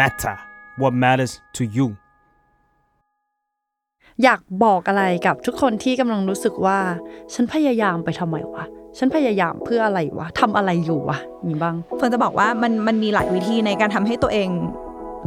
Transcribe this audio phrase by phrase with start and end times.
[0.00, 0.36] matter
[0.80, 1.88] what matters to you
[4.24, 6.78] อยากบอกอะไรกับทุกคนที่กำลังรู้สึกว่า
[7.34, 8.64] ฉันพยายามไปทำไมวะ
[8.98, 14.48] ฉันพยายามเพื่ออะไรวะทำอะไรอยู่วะมีบ้างเฟิร์นจะบอกว่ามันมันมีหลายวิธีในการทำให้ตัวเอง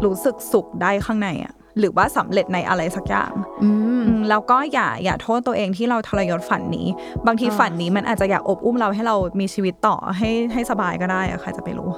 [0.05, 3.31] รู้สึกสุขได้ข้างในอะหรือว่าสำเร็จในอะไรสักอย่าง
[3.63, 6.87] อืมอืมแล้วก็อย่าอย่าโทษตัวเองที่เราทรยศฝันนี้
[7.27, 11.89] บางทีอ่าฝันนี้มันอาจจะอยากอบอุ้มเราให้เรามีชีวิตต่อให้ให้สบายก็ได้อะใครจะไปรู้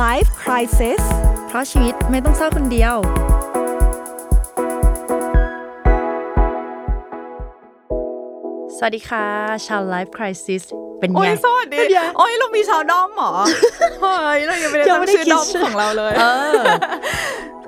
[0.00, 1.02] Life crisis
[1.48, 2.94] เพราะชีวิตไม่ต้องเศร้าคนเดียว
[8.76, 9.26] สวัสดีค่ะ
[9.66, 10.62] ชาว Life Crisis
[11.00, 13.32] เป็นโอ้ไงยสวัสดีเป็นไงโอ้ยเรามีชาวดอมเหรอ
[14.00, 16.24] เฮ้ยเรายังไม่ได้ยังตั้ไม่งได้ชื่อดอมคิดชื่อ ของเราเลย เอ
[16.60, 16.62] อ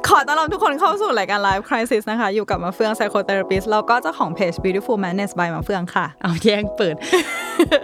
[0.09, 6.95] ขอต้อนรับทุกคนเข้าสู่รายการ Life Crisis นะคะ อยู่กับมาเฟือง Psychotherapist แล้วก็เจ้าของเพจ Beautiful Madness by มาเฟืองค่ะ เอาแย่งเปิด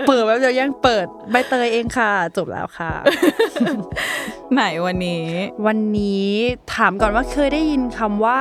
[0.09, 2.93] เปิดแล้วจะแย่งเปิด ใบเตยเองค่ะ จบแล้วค่ะ
[4.55, 5.25] ไหนวันนี้
[5.67, 6.29] วันนี้
[6.75, 8.39] ถามก่อนว่าเคยได้ยินคำว่า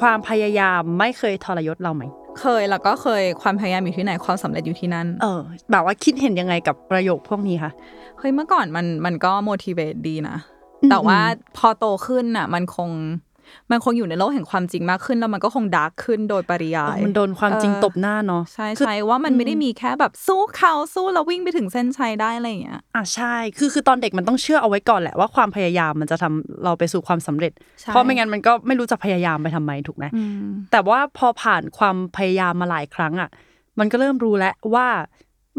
[0.00, 2.04] ความพยายามไม่เคยทรยศเราไหม
[2.40, 7.72] เคยแล้วก็เคยความพยายามอยู่ที่ไหนความสำเร็จอยู่ที่นั่น เออ แบบว่าคิดเห็นยังไงกับประโยคพวกนี้คะ
[8.18, 10.36] เฮ้ยเมื่อก่อนมันมันก็ motivate ดีนะ
[10.82, 11.18] อืมแต่ว่า
[11.56, 12.90] พอโตขึ้นน่ะ มันคง
[13.70, 33.30] มันคงอยู่ในโลกแห่งความจริงมากขึ้น แล้วมันก็คงดาร์กขึ้นโดยปริยาย มันโดนความจริงเออตบหน้าเนาะใช่คือใช่ว่ามันไม่ได้มีแค่แบบสู้เขาสู้แล้ววิ่งไปถึงเส้นชัยได้อะไรอย่างเงี้ยอะใช่คือคือตอนเด็กมันต้องเชื่อเอาไว้ก่อนแหละว่าความพยายามมันจะทำเราไปสู่ความสำเร็จใช่เพราะไม่งั้นมันก็ไม่รู้จะพยายามไปทำไมถูกไหมอืมแต่ว่าพอผ่านความพยายามมาหลายครั้งอะ
[33.78, 34.86] มันก็เริ่มรู้แล้วว่า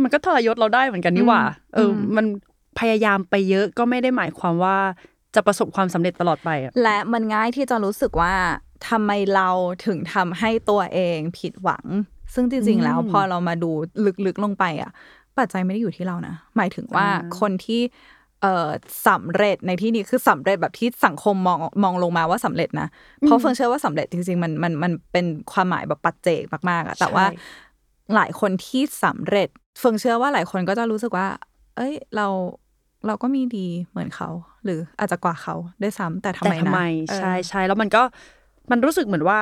[0.02, 1.41] มันก็ทรยศเราได้เหมือนกันนี่หว่า
[1.75, 2.25] เอออมมัน
[2.80, 4.77] พยายามไปเยอะก็ไม่ได้หมายความว่า
[5.36, 8.34] จะประสบความสำเร็จตลอดไปอะและมันง่ายที่จะรู้สึกว่า
[8.89, 9.50] ทำไมเรา
[9.86, 11.86] ถึงทำให้ตัวเองผิดหวัง
[12.34, 13.72] ซึ่งจริงๆแล้วอืมพอเรามาดู
[14.26, 14.92] ลึกๆลงไปอะ
[15.38, 17.81] ปัจจัยไม่ได้อยู่ที่เรานะหมายถึงว่าอ่าคนที่
[18.42, 18.70] เอ่อ
[19.08, 22.88] สำเร็จในที่นี้คือสำเร็จแบบที่สังคมมองมองลงมาว่าสำเร็จนะ
[23.22, 27.38] เพราะเฟิร์นเชื่อว่าสำเร็จจริงๆมันมันมันเป็นความหมายแบบปัจเจกมากๆอะแต่ว่าใช่
[28.16, 29.49] หลายคนที่สำเร็จ
[29.80, 31.27] เฟิงเชื่อว่าหลายคนก็จะรู้สึกว่า
[31.76, 32.27] เอ้ย เรา
[33.08, 34.30] เราก็มีดีเหมือนเขา
[34.64, 38.02] หรืออาจจะกว่าเขาด้วยซ้ำแต่ทำแต่ไมทำนะไมเออใช่ใช่แล้วมันก็
[38.71, 39.39] มันรู้สึกเหมือนว่า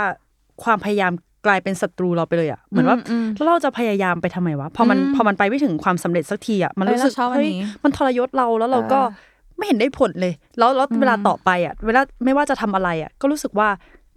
[0.64, 1.12] ความพยายาม
[1.46, 13.70] กลายเป็นศัตรูเราไปเลยอะเหมือนว่าอืมแล้วเราจะพยายามไปทำไมวะพอมันอืมพอมันไปไม่ถึงความสำเร็จสักทีอะมันเออรู้สึกเราชอบอันเฮ้ยนี้มันทรยศเราแล้วเราก็เออไม่เห็นได้ผลเลย แล้วแล้วอืมเวลาต่อไปอะ เวลาไม่ว่าจะทำอะไรอะ ก็รู้สึกว่า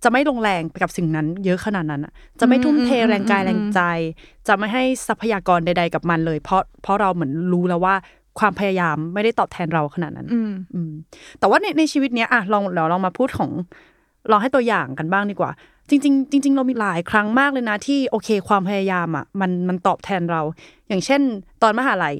[0.04, 3.80] จะไม่ลงแรงไปกับสิ่งนั้น เยอะขนาดนั้นอะ จะไม่ทุ่มเทแรงกายแรงใจ
[4.48, 7.94] จะไม่ให้ทรัพยากรใด ๆ กับมันเลย เพราะเพราะเราเหมือนรู้แล้วว่า
[8.38, 10.92] ความพยายามไม่ได้ตอบแทนเราขนาดนั้น อืมอืม
[11.38, 13.50] แต่ว่าในในชีวิตเนี้ยอะลองเดี๋ยวลองมาพูดของ
[14.30, 15.50] ลองให้ตัวอย่างกันบ้างดีกว่า
[15.88, 20.40] จริง ๆ จริง ๆ เรามีหลายครั้งมากเลยนะที่โอเค ความพยายามอะมันมันตอบแทนเรา
[20.88, 21.20] อย่างเช่น
[21.62, 22.14] ตอนมหาลัย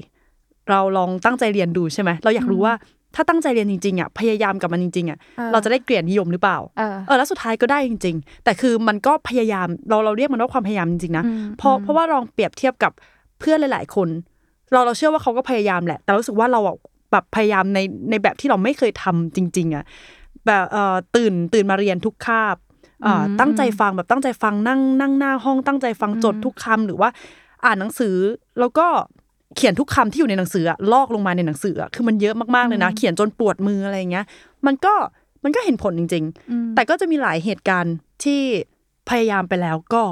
[0.69, 2.73] เราลองตั้งใจเรียนดูใช่ไหมเราอยากรู้ว่า
[3.15, 12.91] ถ้าตั้งใจเรียนจริงๆอะพยายามกับมันจริงๆอะเออเราจะได้เกรดนิยมหรือเปล่าเออเออแล้วสุดท้ายก็ได้จริง ๆ แต่คือมันก็พยายามเราเราเรียกมันว่าความพยายามจริงๆนะอืมเพราะอืมเพราะว่าลองเปรียบเทียบกับ
[13.39, 14.07] เพื่อนหลาย ๆ คน
[14.71, 16.75] เราเราเชื่อว่าเขาก็พยายามแหละ แต่รู้สึกว่าเราอะ
[17.11, 19.83] แบบพยายามในในแบบที่เราไม่เคยทำจริง ๆอะ
[20.45, 22.55] แบบเอ่อตื่นตื่นมาเรียนทุกคาบ
[23.03, 27.09] เอ่ออมตั้งใจฟังแบบตั้งใจฟังนั่งนั่งหน้าห้องตั้งใจฟังจดทุกคำหรือว่า
[27.65, 28.15] อ่านหนังสือ
[28.59, 28.87] แล้วก็
[29.55, 34.25] เขียนทุกคำที่อยู่ในหนังสืออะลอกลงมาในหนังสืออะคือมันเยอะมากๆเลยนะ เขียนจนปวดมืออะไรอย่างเงี้ย
[34.65, 34.93] มันก็
[35.43, 38.41] มันก็เห็นผลจริง ๆ แต่ก็จะมีหลายเหตุการณ์ที่
[39.09, 40.03] พยายามไปแล้วก็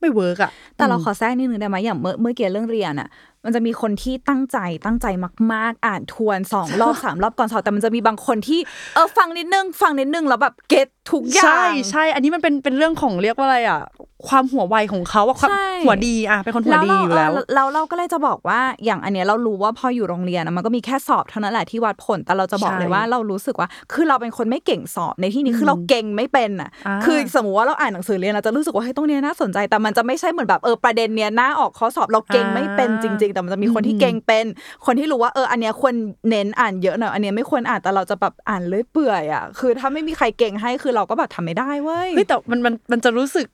[0.00, 3.08] ไม่ work อะแต่เราขอแทรกนิดนึงได้ไหมอย่างเมื่อเมื่อกี้เรื่องเรียนอะ
[3.44, 5.06] มันจะมีคนที่ตั้งใจตั้งใจ
[5.52, 8.60] มาก ๆ อ่านทวนสองรอบสามรอบก่อนสอบแต่มันจะมีบางคนที่
[8.94, 13.80] เออฟังนิดนึง ฟังนิดนึงแล้วแบบ get ทุกอย่างใช่ใช่ อันนี้มันเป็นเป็นเรื่องของเรียกว่าอะไรอะ
[14.28, 34.46] ความหัวไวของเขาอะความใช่หัวดีอะเป็นคนหัวดีอยู่แล้วเราเราก็เลยจะบอกว่าอย่างอันเนี้ยเรารู้ว่าพออยู่โรงเรียนอะมันก็มีแค่สอบเท่านั้นแหละที่วัดผล แต่เราจะบอกใช่เลยว่าเรารู้สึกว่า คือเราเป็นคนไม่เก็งสอบในที่นี้คือเราเก็งไม่เป็นอะอ่าคือสมมติว่าเราอ่านหนังสือเรียนเราจะรู้สึกว่าเฮ้ยตรงเนี้ยน่าสนใจ แต่มันจะไม่ใช่เหมือนแบบเออประเด็นเนี้ยน่าออกข้อสอบเราเก็งไม่เป็นจริง ๆ แต่มันจะมีคนที่เก็งเป็น
[34.86, 35.94] คนที่รู้ว่าเอออันเนี้ยควร
[36.30, 43.46] เน้นอ่านเยอะหน่อยอันเนี้ยไม่ควรอ่านแต่เราจะแบบอ่านเลื่อยเปื่อยอะคือถ้าไม่มีใครเก่งให้คือเราก็แบบทำไม่ได้เว้ยเฮ้ยแต่มันมันมันจะรู้สึก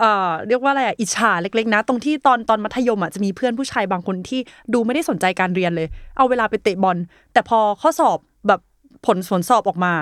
[0.00, 4.40] เอ่อเรียกว่าอะไรอะอิจฉาเล็กๆนะ ตรงที่ตอนตอนมัธยมอะจะมีเพื่อนผู้ชายบางคนที่
[4.74, 6.96] ดูไม่ได้สนใจการเรียนเลย เอาเวลาไปเตะบอล
[7.32, 8.18] แต่พอข้อสอบ
[8.48, 8.60] แบบ
[9.06, 9.92] ผลผลสอบออกมา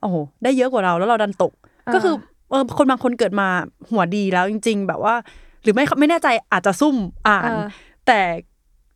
[0.00, 1.52] โอ้โหได้เยอะกว่าเราแล้วเราดันตก
[1.88, 2.14] อ่าก็คือ
[2.50, 3.48] เออคนบางคนเกิดมา
[3.90, 5.14] หัวดีแล้วจริง ๆ แบบว่า
[5.62, 6.96] หรือไม่ไม่แน่ใจอาจจะซุ่ม
[7.28, 7.64] อ่านเออ
[8.06, 8.20] แต่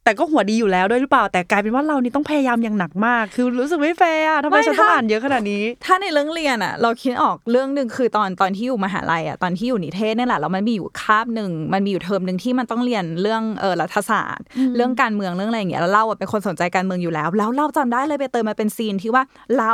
[0.08, 14.44] แต่ก็หัวดีอยู่แล้วด้วยหรือเปล่า แต่กลายเป็นว่าเรานี่ต้องพยายามอย่างหนักมาก คือรู้สึกไม่แฟร์อะทำไมไม่ฉันต้องถ้าอ่านเยอะขนาดนี้ ถ้าในเรื่องเรียนอะ เราคิดออกเรื่องหนึ่งคือตอนตอนที่อยู่มหาลัยอะตอนที่อยู่นิเทศเนี่ยแหละแล้วมันมีอยู่คาบหนึ่งมันมีอยู่เทอมหนึ่งที่มันต้องเรียนเรื่องเออรัฐศาสตร์
[14.76, 19.22] เรื่องการเมืองเรื่องอะไรอย่างเงี้ยแล้วเราอะเป็นคนสนใจการเมืองอยู่แล้ว แล้วเราจำได้เลยไปเติมมาเป็น scene ที่ว่า
[19.58, 19.72] เรา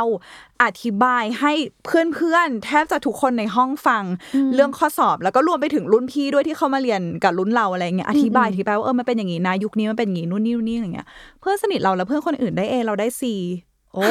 [0.63, 1.53] อธิบายให้
[1.85, 4.03] เพื่อนๆแทบจะทุกคนในห้องฟัง
[4.53, 11.07] เรื่องข้อสอบ แล้วก็รวมไปถึงรุ่นพี่ด้วยที่เขามาเรียนกับรุ่นเราอะไรเงี้ยอธิบายอธิบายว่าเออมันเป็นอย่างงี้นะยุคนี้มันเป็นอย่างงี้นู่นนี่นู่นนี่อะไรเงี้ย
[11.39, 13.35] เพื่อนสนิทเราแล้วเพื่อนคนอื่นได้เอเราได้ซี
[13.93, 14.05] โอ้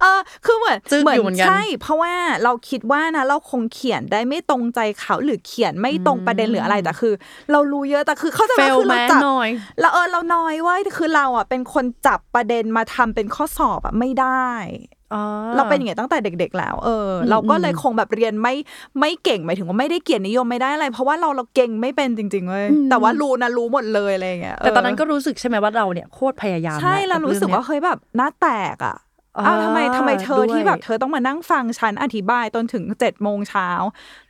[0.00, 2.14] เออคือเหมือนจึ้งอยู่เหมือนกันใช่ เพราะว่า
[2.44, 7.14] เราคิดว่านะเราคงเขียนได้ไม่ตรงใจเขาหรือเขียนไม่ตรงประเด็นหรืออะไรแต่คือ
[7.52, 9.48] เรารู้เยอะแต่คือเขาใจะเฟว่าลคือไหมเราจับหน่อย
[9.80, 14.48] แล้วเออเราน้อยเว้ยคือเราอะเป็นคนจับประเด็นมาทำเป็นข้อสอบอะไม่ได้
[15.03, 15.03] อ๋อ
[15.56, 18.54] เราเป็นอย่างเงี้ยตั้งแต่เด็ก ๆ แล้ว เอออมเราก็เลยคงแบบเรียนไม่
[19.00, 28.96] ไม่เก่งหมายถึงว่าไม่ได้เกียรตินิยมไม่ได้อะไร เพราะว่าเราเราเก่งไม่เป็นจริงๆเว้ยแต่ว่ารู้นะรู้หมดเลยอะไรอย่างเงี้ยแต่ตอนนั้นเก็รู้สึกใช่ไหมว่าเราเนี่ยโคตรพยายามใช่แหละเรารู้สึกว่าบเฮ้ยแบบหน้าแตกอะ
[29.38, 33.68] อ่าอ้าวทำไมทำไมเธอด้วยที่แบบเธอต้องมานั่งฟังฉันอธิบายจนถึงเจ็ดโมงเช้า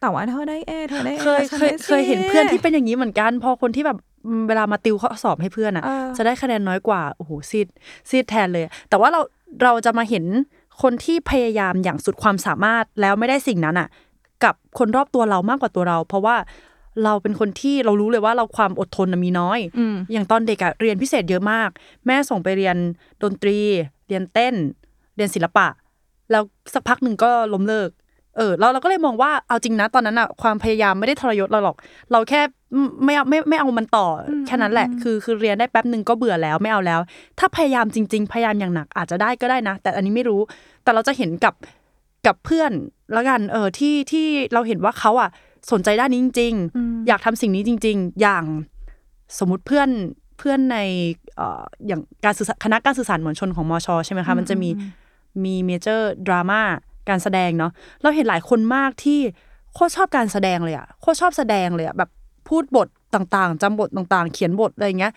[0.00, 7.66] แต่ว่าเธอได้เอเธอได้ A เคยฉันเคยได้ C เคยเห็นเพื่อนที่เป็นอย่างนี้เหมือนกัน พอคนที่แบบอืมเวลามาติวข้อสอบให้เพื่อนอะเออจะได้คะแนนน้อยกว่าโอ้โหซีด
[8.08, 9.20] ซีดแทนเลย แต่ว่าเรา
[9.62, 10.24] เราจะมาเห็น
[10.82, 13.88] คนที่พยายามอย่างสุดความสามารถแล้วไม่ได้สิ่งนั้นอะ
[14.44, 16.36] กับคนรอบตัวเรามากกว่าตัวเรา เพราะว่า
[17.04, 21.70] เราเป็นคนที่เรารู้เลยว่าเราความอดทนน่ะมีน้อยอืมอย่างตอนเด็กอะเรียนพิเศษเยอะมาก
[22.06, 22.76] แม่ส่งไปเรียน
[23.22, 23.58] ดนตรี
[24.08, 24.54] เรียนเต้น
[25.16, 25.66] เรียนศิลปะ
[26.30, 26.42] แล้ว
[26.74, 27.90] สักพักหนึ่งก็ล้มเลิก
[28.36, 31.76] เออเราเราก็เลยมองว่าเอาจริงนะตอนนั้นอะความพยายามไม่ได้ทรยศเราหรอก
[32.12, 32.40] เราแค่
[33.04, 37.00] ไม่เอาไม่ไม่เอามันต่ออแค่นั้นแหละ คือคือเรียนได้แป๊บหนึ่งก็เบื่อแล้วไม่เอาแล้ว
[37.38, 40.40] ถ้าพยายามจริง ๆ พยายามอย่างหนักอาจจะได้ก็ได้นะ แต่อันนี้ไม่รู้
[40.82, 41.54] แต่เราจะเห็นกับ
[42.26, 42.72] กับเพื่อน
[43.12, 45.30] แล้วกันเออที่ที่เราเห็นว่าเขาอะ
[45.72, 48.44] สนใจด้านนี้จริง ๆ อยากทำสิ่งนี้จริง ๆ อย่าง
[49.38, 49.90] สมมุติเพื่อน
[50.38, 50.78] เพื่อนใน
[51.36, 54.70] เอ่ออย่างการสื่อสารคณะการสื่อสารมวลชนของมชใช่ไหมคะมันจะมี
[55.44, 56.62] มีเมเจอร์ดราม่า
[57.08, 57.72] การแสดงเนาะ
[58.02, 59.20] เราเห็นหลายคนมากที่
[59.74, 62.10] โคตรชอบการแสดงเลยอะโคตรชอบแสดงเลยอะแบบ
[62.48, 65.12] พูดบทต่างๆจำบทต่างๆ เขียนบทอะไรอย่างเงี้ย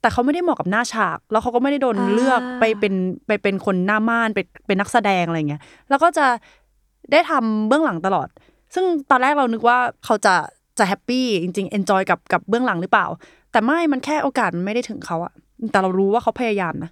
[0.00, 2.94] แต่เขาไม่ได้เหมาะกับหน้าฉาก แล้วเขาก็ไม่ได้โดนอ่าเลือกไปเป็น
[3.26, 6.26] ไปเป็นคนหน้าม่านไปเป็นนักแสดงอะไรอย่างเงี้ย แล้วก็จะ
[7.12, 8.28] ได้ทำเบื้องหลังตลอด
[8.74, 10.34] ซึ่งตอนแรกเรานึกว่าเขาจะ
[10.78, 13.06] จะ happy จริงๆ enjoy กับกับเบื้องหลังหรือเปล่า
[13.52, 15.32] แต่ไม่มันแค่โอกาสมันไม่ได้ถึงเขาอะ
[15.70, 16.90] แต่เรารู้ว่าเขาพยายามนะ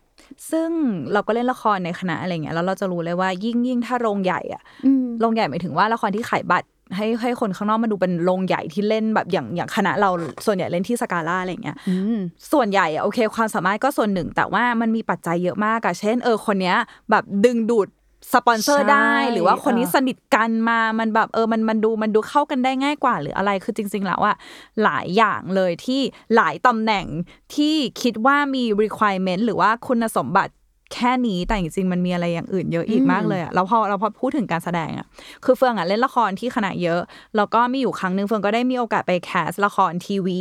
[0.50, 0.68] ซึ่ง
[1.12, 10.10] เราก็เล่นละครในคณะอะไรเงี้ยแล้วเราจะรู้เลยว่ายิ่งยิ่งถ้าโรงใหญ่อะอืมโรงใหญ่หมายถึงว่าละครที่ขายบัตร ให้ให้คนข้างนอกมาดูเป็นโรงใหญ่ที่เล่นแบบอย่างอย่างคณะเรา
[10.46, 12.18] ส่วนใหญ่เล่นที่สกาล่าอะไรเงี้ยอืม
[12.52, 16.76] ส่วนใหญ่อะโอเค ความสามารถก็ส่วนหนึ่ง แต่ว่ามันมีปัจจัยเยอะมากอะเช่น เออคนเนี้ย
[17.10, 17.88] แบบดึงดูด
[18.34, 24.36] สปอนเซอร์ใช่ได้หรือว่าคนนี้เออสนิทกันมามันแบบเออมันมันดูมันดูเข้ากันได้ง่ายกว่าหรืออะไรคือจริง ๆ แล้วอะ
[24.84, 26.00] หลายอย่างเลยที่
[26.36, 27.06] หลายตำแหน่ง
[27.54, 30.52] ที่คิดว่ามี requirement หรือว่าคุณสมบัติ
[30.94, 35.06] แค่นี้แต่จริงๆมันมีอะไรอย่างอื่นเยอะอีกมากเลยอะแล้วพอเราพอพูดถึงการแสดงอะ
[35.44, 37.00] คือเฟืองอะเล่นละครที่คณะเยอะ
[37.36, 40.40] แล้วก็มีอยู่ครั้งหนึ่งเฟืองก็ได้มีโอกาสไป cast ละครทีวี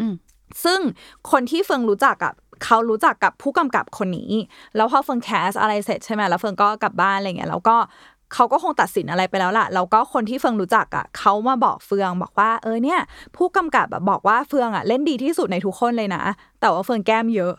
[0.00, 0.14] อืม
[0.64, 0.80] ซึ่ง
[1.30, 2.34] คนที่เฟืองรู้จักกับ
[2.64, 4.32] เขารู้จักกับผู้กำกับคนนี้
[4.76, 7.76] แล้วพอเฟือง cast อะไรเสร็จใช่ไหมแล้วเฟืองก็กลับบ้านอะไรเงี้ยแล้วก็
[8.34, 13.00] เขาก็คงตัดสินอะไรไปแล้วล่ะ แล้วก็คนที่เฟืองรู้จักอะเขามาบอกเฟืองบอกว่า เออเนี่ย
[13.36, 16.22] ผู้กำกับอะบอกว่าเฟืองอะเล่นดีที่สุดในทุกคนเลยนะ
[16.60, 17.54] แต่ว่าเฟืองแก้มเยอะ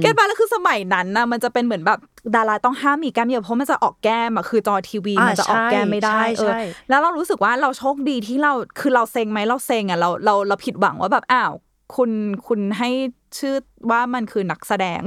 [0.00, 1.98] get ปะแล้วคือสมัยนั้นนะมันจะเป็นเหมือนแบบ
[2.36, 11.52] ดาราต้องห้ามมีแก้มเยอะเพราะมันจะออกแก้มอะคือจอทีวีอ่ามันจะออกแก้มไม่ได้ใช่เออใช่แล้วเรารู้สึกว่าเราโชคดีที่เราคือเราเซ็งไหมเราเซ็งอะเราเราเราผิดหวังว่าแบบอ้าว
[11.96, 12.10] คุณ
[12.46, 12.90] คุณให้
[13.38, 13.54] ชื่อ
[13.90, 15.00] ว่ามันคือนักแสดง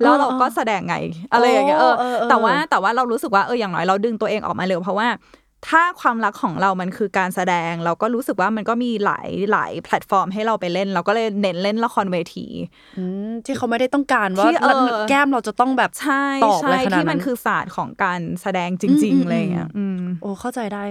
[0.00, 0.96] แล้วเราก็แสดงไง
[1.32, 5.08] อะไรอย่างเงี้ยเออเออเออแต่ว่าแต่ว่าเรารู้สึกว่าเอออย่างน้อยเราดึงตัวเองออกมาเร็วเพราะว่า
[5.68, 12.46] ถ้าความรักของเรามันคือการแสดง เราก็รู้สึกว่ามันก็มีหลายหลายแพลตฟอร์มให้เราไปเล่น เราก็เลยเน้นเล่นละครเวที
[12.98, 20.84] อืมที่เขาไม่ได้ต้องการว่าที่เออแก้มเราจะต้องแบบใช่ตอบใช่อะไรขนาดนั้นที่มันคือศาสตร์ของการแสดงจริงอืมๆอะไรอย่างเงี้ยอืมโอ้เข้าใจได้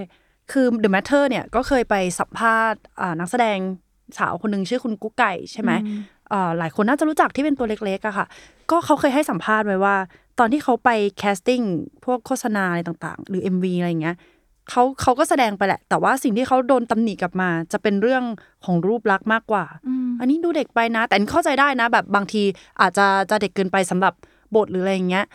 [0.51, 3.57] คือ The Matter เนี่ยก็เคยไปสัมภาษณ์อ่านักแสดง
[4.17, 5.71] สาวคนหนึ่งชื่อคุณกุ๊กไก่ใช่ไหม
[6.31, 8.25] อ่าหลายคนน่าจะรู้จักที่เป็นตัวเล็กๆอะค่ะ
[8.71, 9.95] ก็เขาเคยให้สัมภาษณ์ไว้ว่า
[10.39, 11.61] ตอนที่เขาไปแคสติ้ง
[12.05, 14.15] พวกโฆษณาอะไรต่างๆ หรือ MV อะไรอย่างเงี้ย
[14.69, 18.23] เขาเขาก็แสดงไปแหละ แต่ว่าสิ่งที่เขาโดนตำหนิกลับมา จะเป็นเรื่อง
[18.65, 19.65] ของรูปลักษณ์มากกว่า
[20.19, 22.43] อันนี้ดูเด็กไปนะ แต่อันเข้าใจได้นะ แบบบางที
[22.81, 24.13] อาจจะจะเด็กเกินไปสำหรับ
[24.55, 25.25] บทหรืออะไรอย่างเงี้ย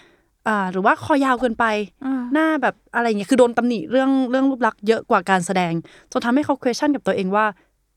[0.48, 1.64] อ่าหรือว่าคอยาวเกินไป
[2.04, 5.72] อ่าหน้าแบบอะไรอย่างเงี้ยคือโดนตำหนิเรื่องเรื่องรูปลักษณ์เยอะกว่าการแสดง
[6.12, 7.46] จนทำให้เขา question กับตัวเองว่า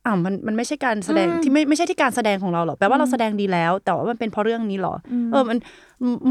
[0.05, 5.57] อ่ามันมันไม่ใช่การแสดงที่ไม่ไม่ใช่ที่การแสดงของเราหรอแปลว่าเราแสดงดีแล้ว แต่ว่ามันเป็นเพราะเรื่องนี้หรออเออมัน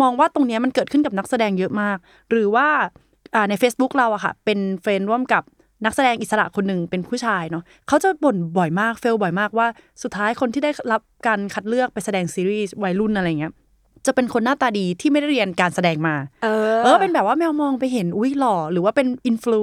[0.01, 1.99] มองว่าตรงเนี้ยมันเกิดขึ้นกับนักแสดงเยอะมาก
[2.31, 3.06] หรือว่าอ่า
[3.49, 5.43] ใน Facebook เราอะค่ะ เป็นเฟรนด์ร่วมกับ
[5.85, 9.67] นักแสดงอิสระคนหนึ่งเป็นผู้ชายเนาะเขาจะบ่นบ่อยมากเฟลบ่อยมากว่า
[10.03, 13.53] สุดท้ายคนที่ได้รับการคัดเลือกไปแสดงซีรีส์วัยรุ่นอะไรเงี้ย
[14.07, 16.15] จะเป็นคนหน้าตาดีที่ไม่ได้เรียนการแสดงมา
[16.45, 19.63] เออ เออ เป็นแบบว่าแมวมองไปเห็นอุ้ยหล่อ หรือว่าเป็นอินฟลู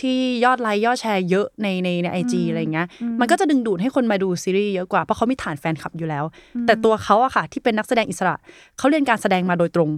[0.00, 2.86] ที่ยอดไลค์ยอดแชร์เยอะในในในไอจีอะไรเงี้ย
[3.20, 6.24] มันก็จะดึงดูดให้คนมาดูซีรีส์เยอะกว่า เพราะเขามีฐานแฟนคลับอยู่แล้ว
[6.66, 8.36] แต่ตัวเขาอะค่ะ ที่เป็นนักแสดงอิสระ
[8.78, 9.90] เขาเรียนการแสดงมาโดยตรง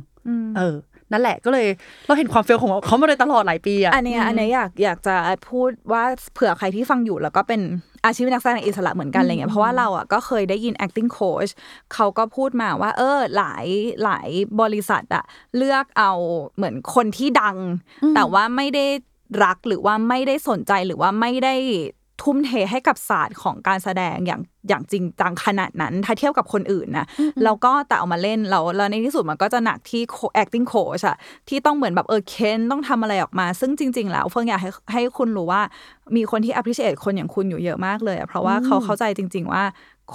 [0.57, 0.77] เออ
[1.12, 1.67] นั่นแหละก็เลย
[2.07, 5.17] เราเห็นความเฟลของเขามาโดยตลอดหลายปีอะอันเนี้ยอันเนี้ยอยากอยากจะ
[5.50, 7.61] พูดว่าเผื่อใครที่ฟังอยู่แล้วก็เป็น
[8.05, 11.50] อาชีพนักแสดงอิสระเหมือนกันอะไรเงี้ยเพราะว่าเราอะก็เคยได้ยิน acting coach
[11.95, 13.67] เขาก็พูดมาว่า เออหลาย
[14.05, 14.29] หลาย
[14.61, 15.25] บริษัทอะ
[15.57, 16.12] เลือกเอา
[16.57, 17.57] เหมือนคนที่ดัง
[18.15, 18.87] แต่ว่าไม่ได้
[19.45, 21.55] รักหรือว่าไม่ได้สนใจหรือว่าไม่ได้
[22.23, 27.07] ทุ่มเทให้กับศาสตร์ของการแสดงอย่างอย่างจริงจังขนาดนั้น ถ้าเทียบกับคนอื่นนะ
[27.45, 31.17] แล้วก็แต่เอามาเล่นแล้วแล้วในที่สุดมันก็จะหนักที่ co- acting coach อะ
[31.49, 35.63] ที่ต้องเหมือนแบบเออเค้นต้องทำอะไรออกมา ซึ่งจริง ๆ แล้วเฟิงอยากให้ให้คุณรู้ว่า
[36.17, 39.63] มีคนที่ appreciate คนอย่างคุณอยู่เยอะมากเลยอะเพราะว่าเขาเข้าใจจริง ๆ ว่า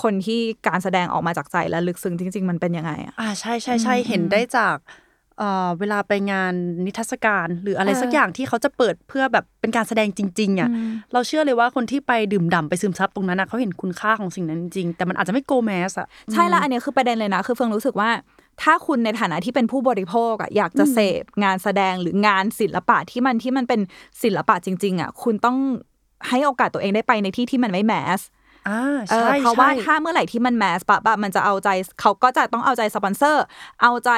[0.01, 4.75] คนที่การแสดงออกมาจากใจและลึกซึ้งจริง ๆ มันเป็นยังไงอะอ่าใช่ใช่ใช่เห็นได้จาก
[5.39, 6.53] เอ่อเวลาไปงาน
[6.85, 10.69] นิทรรศการ หรืออะไรเออสักอย่างที่เขาจะเปิดเพื่อแบบเป็นการแสดงจริงๆอะ
[11.13, 18.09] เราเชื่อเลยว่าคนที่ไปดื่มด่ำไปซึมซับตรงนั้นอะเขาเห็นคุณค่าของสิ่งนั้นจริงๆแต่มันอาจจะไม่โกแมสอะใช่แล้วอันเนี้ยคือประเด็นเลยนะ คือเฟิงรู้สึกว่า
[18.61, 23.81] ถ้าคุณในฐานะที่เป็นผู้บริโภคอะอยากจะเสพงานแสดงหรืองานศิลปะที่มันที่มันเป็น
[24.23, 25.57] ศิลปะจริง ๆอะคุณต้อง
[26.29, 28.19] ให้โอกาสตัวเองได้ไปในที่ที่มันไม่แมส
[28.69, 31.69] อ่าเออใช่เพราะว่าใช่ถ้าเมื่อไหร่ที่มันแมสปะปะมันจะเอาใจ
[32.01, 33.43] เขาก็จะต้องเอาใจสปอนเซอร์
[33.81, 34.11] เอาใจ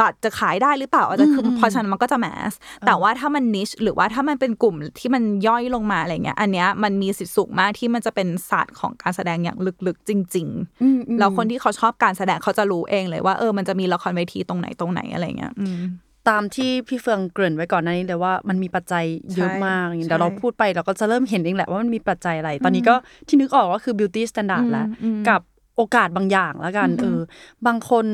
[0.00, 2.52] บัตรจะขายได้หรือเปล่าเอาใจคือเพราะฉะนั้นมันก็จะแมส
[2.86, 10.48] แต่ว่าถ้ามันนิชหรือว่าถ้ามันเป็นกลุ่มที่มันย่อยลงมาอะไรเงี้ย อันเนี้ยมันมีสิทธิ์สูงมากที่มันจะเป็นศาสตร์ของการแสดงอย่างลึกๆจริง
[10.82, 15.82] อืมอืมๆแล้วคนที่เขาชอบการแสดงเขาจะรู้เองเลยว่าเออมันจะมีละครเวทีตรงไหนตรงไหนอะไรเงี้ยอืม
[16.28, 19.04] ตามที่พี่เฟืองเกริ่นไว้ก่อนหน้านี้เลยว่ามันมีปัจจัย
[19.36, 22.94] เยอะมากอย่างนี้ใช่เดี๋ยวเราพูดไปเราก็จะเริ่มเห็นเองแหละว่ามันมีปัจจัยอะไร ตอนนี้ก็
[23.28, 24.86] ที่นึกออกก็คือ beauty standard แล้ว
[25.28, 25.40] กับ
[25.76, 27.18] โอกาสบางอย่างแล้วกันเออ
[27.66, 28.06] บางคน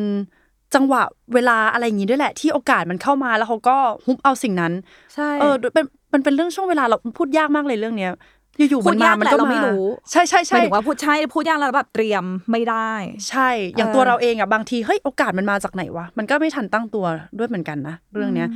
[0.75, 1.02] จังหวะ
[1.35, 3.76] เวลาอะไรอย่างนี้ด้วยแหละ ที่โอกาสมันเข้ามาแล้วเขาก็
[4.07, 4.73] ฮุบเอาสิ่งนั้น
[5.14, 8.12] ใช่เออเป็นมันเป็นเรื่องช่วงเวลาเราพูดยากมากเลยเรื่องเนี้ย
[8.71, 12.90] อยู่พูๆมัดนมายากมันแหละก็เรามาไม่รู้ใช่ใช่หมาใช่ยถึงว่าพูดใช่พูดยากแล้วแบบเตรียมไม่ได้
[13.29, 17.07] ใช่ อย่างเออตัวเราเองอะบางทีเฮ้ยโอกาสมันมาจากไหนวะมันก็ไม่ทันตั้งตัว
[17.38, 18.49] ด้วยเหมือนกันนะเรื่องเนี้ย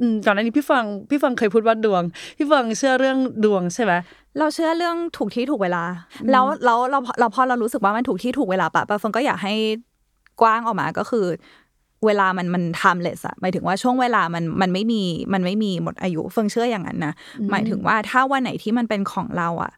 [0.00, 2.02] อืมก่อนหน้านี้พี่ฟังพี่ฟังเคยพูดว่าดวง
[2.38, 3.92] พี่ฟังเชื่อเรื่องดวงใช่ไหม
[4.38, 5.84] เราเชื่อเรื่องถูกที่ถูกเวลา
[6.30, 9.54] แล้วแล้วเราเราพอเรารู้สึกว่ามันถูกที่ถูกเวลาปะปะเฟิงก็อยากให้
[10.40, 11.26] กว้างออกมาก็คือ
[12.06, 15.02] เวลามันมัน timeless อะหมายถึงว่าช่วงเวลามันมันไม่มี
[15.32, 17.12] มันไม่มีหมดอายุเฟิงเชื่ออย่างนั้นนะ
[17.50, 19.72] หมายถึงว่าถ้าวันไหนที่มันเป็นของเราอะ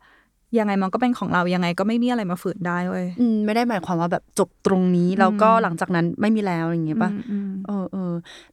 [0.59, 7.11] ยังไงมันก็เป็นของเรายังไงก็ไม่มีอะไรมาฝืนได้เว้ยอืมไม่ได้หมายความว่าแบบจบตรงนี้แล้วก็หลังจากนั้นไม่มีแล้วอย่างเงี้ยป่ะ
[7.67, 8.13] เออเออ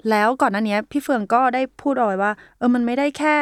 [0.10, 3.36] แล้วก่อนหน้านี้พี่เฟืองก็ได้พูดเอาไว้ว่า เออมันไม่ได้แค่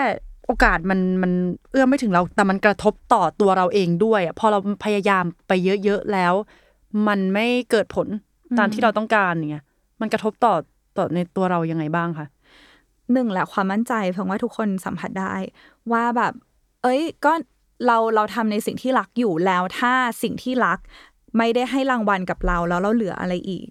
[0.46, 1.32] โอกาสมันมัน
[1.72, 5.52] เอื้อมไม่ถึงเรา แต่มันกระทบต่อตัวเราเองด้วยอะพอเราพยายามไป
[5.84, 6.34] เยอะๆแล้ว
[7.08, 8.08] มันไม่เกิดผล
[8.58, 9.66] ตามที่เราต้องการอย่างเงี้ย
[10.02, 10.54] มันกระทบต่อ
[10.98, 12.28] ต่อในตัวเรายังไงบ้างคะ
[13.14, 15.34] หนึ่งแหละความมั่นใจเพราะว่าทุกคนสัมผัสได้
[15.92, 16.34] ว่าแบบ
[16.84, 17.34] เอ้ยก็
[17.86, 20.80] เราเราทำในสิ่งที่รักอยู่แล้วถ้าสิ่งที่รัก
[21.38, 23.66] ไม่ได้ให้รางวัลกับเราแล้วเราเหลืออะไรอีก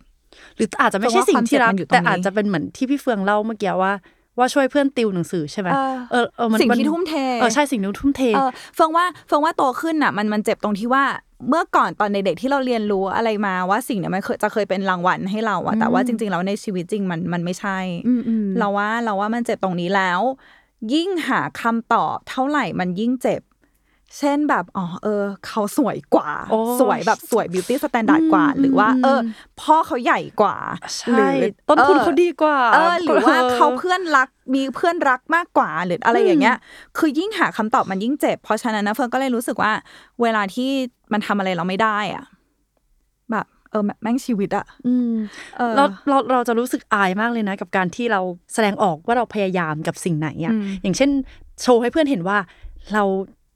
[0.56, 3.92] หรืออาจจะไม่ใช่เพราะว่าสิ่งที่รักความเจ็บมันอยู่ตรงแต่นี้อาจจะเป็นเหมือนที่พี่เฟืองเล่าเมื่อกี้ว่า
[4.38, 11.04] ว่าช่วยเพื่อนติวหนังสือใช่ไหมเออเออเออมันสิ่งมันที่ทุ่มเทเออใช่สิ่งที่ทุ่มเทเออเฟิงว่าเฟิงว่าโตขึ้นอะ มันมันเจ็บตรงที่ว่า
[11.48, 20.20] เมื่อก่อนตอนในเด็กที่เราเรียนรู้อะไรมาว่าสิ่งเนี้ยมันเคยจะเคยเป็นรางวัลให้เราอะแต่ว่าจริง ๆ แล้วในชีวิตจริงมันมันไม่ใช่อืมอืมเราว่าเราว่ามันเจ็บตรงนี้แล้ว
[20.94, 23.40] ยิ่งหาคำตอบเท่าไหร่มันยิ่งเจ็บ
[24.18, 29.20] เช่นแบบอ๋อเออ เขาสวยกว่าโอ้สวยแบบสวย beauty standard กว่า หรือว่า เออ
[29.60, 30.56] พ่อเขาใหญ่กว่า
[30.98, 31.26] ใช่
[31.68, 36.56] ต้นทุนเขาดีกว่า เออ หรือว่าเขาเพื่อนรักมีเพื่อนรักมากกว่าหรืออะไรอย่างเงี้ย
[36.98, 39.72] คือยิ่งหาคำตอบมันยิ่งเจ็บ เพราะฉะนั้นนะเฟิร์นก็เลยรู้สึกว่า
[40.22, 40.70] เวลาที่
[41.12, 42.24] มันทำอะไรเราไม่ได้อะ
[43.30, 45.12] แบบเออแม่งชีวิตอะอืม
[45.56, 48.20] เออเราเราเราจะรู้สึกอายมากเลยนะ กับการที่เรา
[48.54, 51.10] แสดงออกว่าเราพยายามกับสิ่งไหนอะอืมอย่างเช่น
[51.62, 52.38] โชว์ให้เพื่อนเห็นว่า
[52.94, 53.04] เรา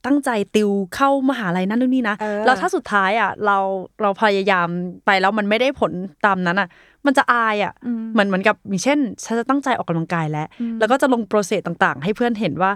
[0.05, 3.57] ตั้งใจติวเข้ามหาลัยนั่นนู่นนี่นะเออแล้วถ้าสุดท้ายอะเรา
[4.01, 4.67] เราพยายาม
[5.05, 5.91] ไปแล้วมันไม่ได้ผล
[6.25, 6.67] ตามนั้นอะ
[7.05, 7.73] มันจะอายอะ
[8.13, 10.47] เหมือนเหมือนกับอย่างเช่นฉันจะตั้งใจออกกำลังกายแล้ว
[10.79, 12.71] แล้วก็จะลงโปรเซสต่างๆ ให้เพื่อนเห็นว่า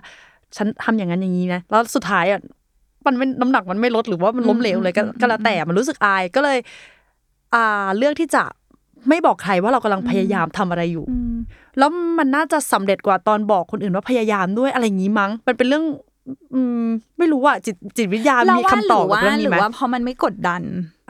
[0.55, 2.39] ฉันทำอย่างนั้นอย่างนี้นะแล้วสุดท้ายอะ
[3.05, 6.57] มันไม่น้ำหนักมันไม่ลดหรือว่ามันล้มเหลวเลยก็ก็แล้วแต่มันรู้สึกอายก็เลย
[7.53, 8.43] อ่าเลือกที่จะ
[9.09, 11.05] ไม่บอกใครว่าเรากำลังพยายามทำอะไรอยู่
[11.77, 15.85] แล้วมันน่าจะสำเร็จกว่าตอนบอกคนอื่นว่าพยายามด้วยอะไรอย่างนี้มั้ง มันเป็นเรื่อง
[16.55, 16.85] อืม
[17.17, 20.61] ไม่รู้อะจิตจิตวิทยาเรามีว่าคำตอบหรือว่ากับเรื่องหนี้รือไหมว่าเพราะมันไม่กดดัน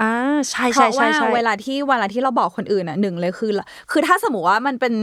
[0.01, 0.13] อ่า
[0.51, 3.51] ใช่เพใช่ราะใช่ว่าใช่เวลาที่เวลาที่เราบอกคนอื่นอะหนึ่งเลยคือ
[3.91, 4.93] คือถ้าสมมติว่ามันเป็น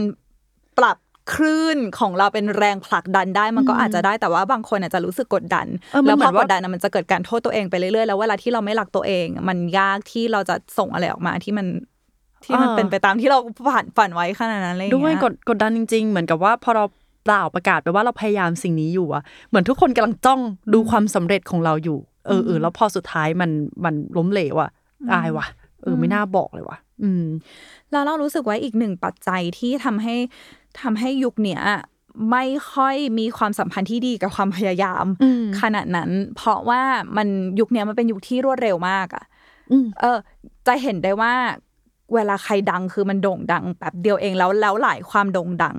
[0.77, 0.97] ปรับ
[1.33, 11.67] คลื่นของเราเป็นแรงผลักดันได้มันก็อาจจะได้แต่ว่าบางคนอาจจะรู้สึกกดดันเออมันแล้วเหมืพออนกว่าดดันอะมันจะเกิดการโทษตัวเองไปเรื่อยๆแล้วเวลาที่เราไม่รักตัวเอง มันยากที่เราจะส่งอะไรออกมาที่มัน
[12.45, 16.83] ที่มันเป็นไปตามที่เราฝันฝันไว้ขนาดนั้นอะไรอย่างด้วยเงี้ยกดกดดันจริง ๆ เหมือนกับว่าพอเรา
[17.23, 20.41] เปล่าประกาศไปว่าเราพยายามสิ่งนี้อยู่อะเหมือนทุกคนกำลังจ้อง
[20.73, 23.51] ดูความสำเร็จของเราอยู่ เออเออแล้วพอสุดท้ายมัน
[23.85, 24.71] มันล้มเหลวอะ
[25.11, 25.47] อายว่ะ
[25.81, 27.25] เออไม่น่าบอกเลยว่ะ อืม
[27.91, 30.15] แล้วเรารู้สึกว่าอีกหนึ่งปัจจัยที่ทำให้
[30.81, 31.61] ทำให้ยุคเนี้ย
[32.31, 36.81] ไม่ค่อยมีความสัมพันธ์ที่ดีกับความพยายามอืมขนาดนั้น เพราะว่า
[37.17, 37.27] มัน
[37.59, 39.25] ยุคเนี้ยมันเป็นยุคที่รวดเร็วมากอะ
[39.71, 40.17] อืมเออ
[40.67, 41.33] จะเห็นได้ว่า
[42.13, 45.77] เวลาใครดังคือมันโด่งดังแบบเดียวเองแล้วแล้วหลายความโด่งดัง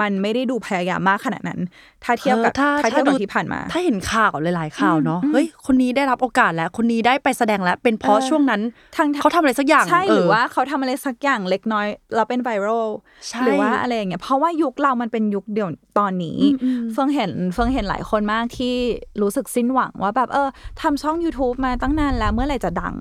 [0.00, 1.60] มันไม่ได้ดูพยายามมากขนาดนั้น
[2.04, 8.60] ถ้าเทียบกับออถ้าถ้าเทียบกับดูที่ผ่านมา ถ้าเห็นข่าวหลาย ๆ ข่าวเนาะอืมเฮ้ยคนนี้ได้รับโอกาสแล้ว คนนี้ได้ไปแสดงแล้ว เป็นเพราะเออช่วงนั้น
[8.96, 12.88] ทางเขาทำอะไรสักอย่างใช่หรือเว่าเขาทำอะไรสักอย่างเล็กน้อยแล้วเป็นไวรัล
[13.28, 15.68] ใช่หรือว่าอะไรอย่างเงี้ยเพราะว่ายุคเรามันเป็นยุคเดียว
[15.98, 18.74] ตอนนี้อืมอืมเฟิงเห็นเฟิงเห็นหลายคนมากที่
[19.22, 20.48] รู้สึกสิ้นหวังว่าแบบเออ
[20.82, 22.96] ทำช่อง YouTube มาตั้งนานแล้วเมื่อไหร่จะดัง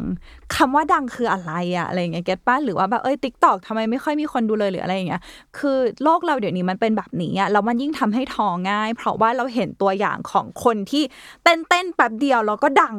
[0.56, 5.22] คำว่าดังคืออะไรอะอะไรอย่างเงี้ยเก็ตป้าหรือว่าแบบเอ้ยติ๊กตอกทำไมไม่ค่อยมีคนดูเลยหรืออะไรอย่างเงี้ย
[5.58, 11.04] คือโลกเราเดี๋ยวนี้มันเป็นแบบนี้อะแล้วมันยิ่งทำให้ท้อง่าย เพราะว่าเราเห็นตัวอย่างของคนที่
[11.44, 12.96] เต้นเต้นๆแป๊บเดียวแล้วก็ดัง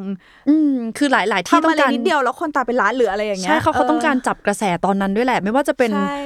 [0.49, 6.17] อืมคือหลาย ๆ ที่ทำต้ออะงไรการนิดเดียวแล้วคนตามเป็นล้านหรืออะไรอย่างเงี้ยใช่เขาเขาต้องการจับกระแสตอนนั้นด้วยแหละ ไม่ว่าจะเป็นใช่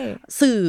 [0.40, 0.60] สื่อ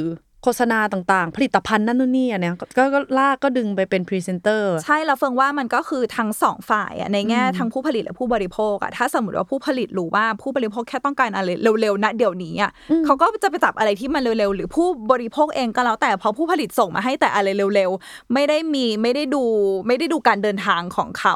[0.43, 11.49] โฆษณาต่างๆ ผลิตภัณฑ์นั่นนู่นนี่อันเนี้ยก็ก็ก็ลากก็ดึงไปเป็นพรีเซนเตอร์ใช่แล้วเฟืองว่ามันก็คือทั้งสองฝ่ายอะในแง่ทั้งผู้ผลิตและผู้บริโภคอะถ้าสมมติว่าผู้ผลิตรู้ว่าผู้บริโภคแค่ต้องการอะไร
[11.81, 12.71] เร็วๆนะเดี๋ยวนี้อะ
[13.05, 19.43] เขาก็จะไปจับอะไรที่มันเร็วๆ หรือผู้บริโภคเองก็แล้วแต่เพราะผู้ผลิตส่งมาให้แต่อะไรเร็วๆ ไม่ได้มีไม่ได้ดู
[19.87, 21.35] ไม่ได้ดูการเดินทางของเขา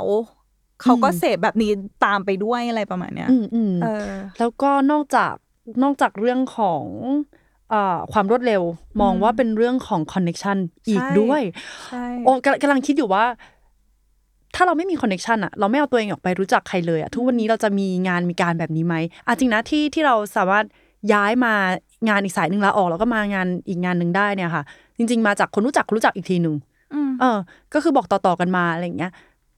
[0.82, 1.72] เขาก็เสพแบบนี้
[2.06, 5.34] ตามไปด้วยอะไรประมาณเนี้ยอืมอืมเออแล้วก็นอกจาก
[5.84, 6.86] นอกจากเรื่องของ
[7.34, 7.39] เอ่อ
[8.14, 8.62] ความรวดเร็ว
[9.02, 10.58] มองว่าเป็นเรื่องของ connection
[10.88, 11.42] อีกใช่ด้วย
[11.88, 13.26] ใช่โอ้กำกำลังคิดอยู่ว่า
[14.56, 18.96] ถ้าเราไม่มี connection อะเราไม่เอาตัวเองออกไปรู้จักใครเลยอะทุกวันนี้เราจะมีงานมีการแบบนี้ไหม
[19.26, 20.66] อะจริงนะที่ที่เราสามารถ
[21.14, 21.54] ย้ายมา
[22.10, 24.64] งานอีกสายหนึ่งแล้วออกแล้วก็มางานอีกงานหนึ่งได้เนี่ยค่ะ
[24.98, 26.56] จริง ๆ มาจากคนรู้จักคนรู้จักอีกทีหนึ่ง
[26.94, 27.38] อืมเออ
[27.74, 29.12] ก็คือบอกต่อๆกันมาอะไรอย่างเงี้ย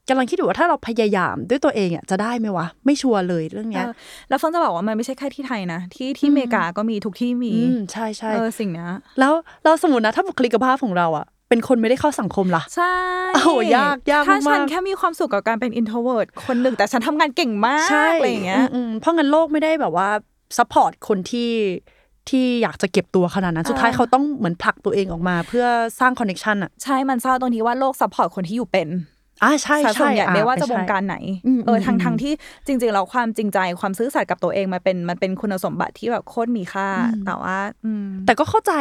[0.08, 3.92] กำลังคิดอยู่ว่าถ้าเราพยายามด้วยตัวเองอะจะได้ไหมวะ ไม่ชัวร์เลยเรื่องเนี้ยเออ
[4.28, 9.32] แล้วเฟิงจะบอกว่ามันไม่ใช่แค่ที่ไทยนะ ที่ที่อเมริกาก็มีทุกที่มีอืมใช่ใช่เออสิ่งเนี้ยแล้ว
[9.64, 12.94] เราสมมตินะถ้าบุคลิกภาพของเราอะเป็นคนไม่ได้เข้าสังคมล่ะ ใช่
[13.34, 17.88] โอ้โหยากยากถ้าฉันมากๆแค่มีความสุขกับการเป็น introvert คนหนึ่งแต่ฉันทำงานเก่งมาก
[18.18, 20.08] อะไรอย่างเงี้ยอืมๆเพราะงั้นโลกไม่ได้แบบว่า
[20.58, 21.50] support คนที่
[22.28, 25.66] ที่อยากจะเก็บตัวขนาดนั้น สุดท้ายอ่าเขาต้องเหมือนผลักตัวเองออกมา เพื่อ
[26.00, 28.88] สร้าง connection อะใช่มันเศร้าตรงที่ว่าโลก support คนที่อยู่เป็น
[29.44, 32.32] อ่าใช่ซะส่ใช่วนใหญ่อ่ไม่ว่าจะใช่วงการไหนอืมเออทางอืมทางที่
[32.66, 36.88] จริงๆแล้วความจริงใจความซื่อสัตย์กับตัวเองมันเป็นมันเป็นคุณสมบัติที่แบบโคตรมีค่า
[37.26, 38.72] แต่ว่าอืมแต่ก็เข้าใจ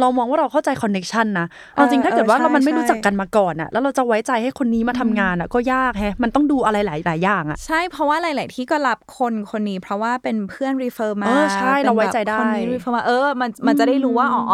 [0.00, 14.44] เรามองว่าเราเข้าใจ connection นะเอาจริงเออถ้าเกิดว่าเออเรามันไม่ใช่รู้จักกันมาก่อนอะแล้วเราจะไว้ใจให้คนนี้มาทำงานอะก็ยากแฮะมันต้องดูอะไรหลายหลายอย่างอะใช่เพราะว่าหลาย ๆ ที่ก็รับคนคนนี้ เพราะว่าเป็นเพื่อน refer มาเออใช่ป็นเราไว้ใจได้แบบคนนี้ refer มาเออมันมันจะได้รู้ว่าอ๋อ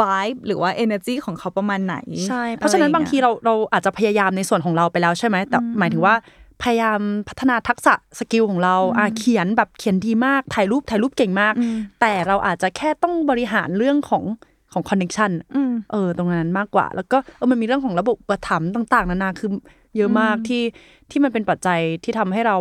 [0.00, 1.96] vibe หรือว่า energy ของเขาประมาณไหน
[2.28, 6.14] ใช่เพราะฉะนั้นบางทีเราเราอาจจะพยายามในส่วนของเราไปแล้วใช่ไหมแต่หมายถึงว่า
[6.62, 11.54] พยายามพัฒนาทักษะ skill ของเราอะเขียนแบบเขียนดีมากถ่ายรูปถ่ายรูปเก่งมาก
[12.00, 14.24] แต่เราอาจจะแค่ต้องบริหารเรื่องของ
[14.72, 19.50] ของ connection อืมเออตรงนั้นมากกว่า แล้วก็เออมันมีเรื่องของระบบอุปถัมภ์ต่าง ๆ นานาคือ
[19.96, 20.62] เยอะมากที่
[21.10, 22.56] ที่มันเป็นปัจจัยที่ทำให้เรา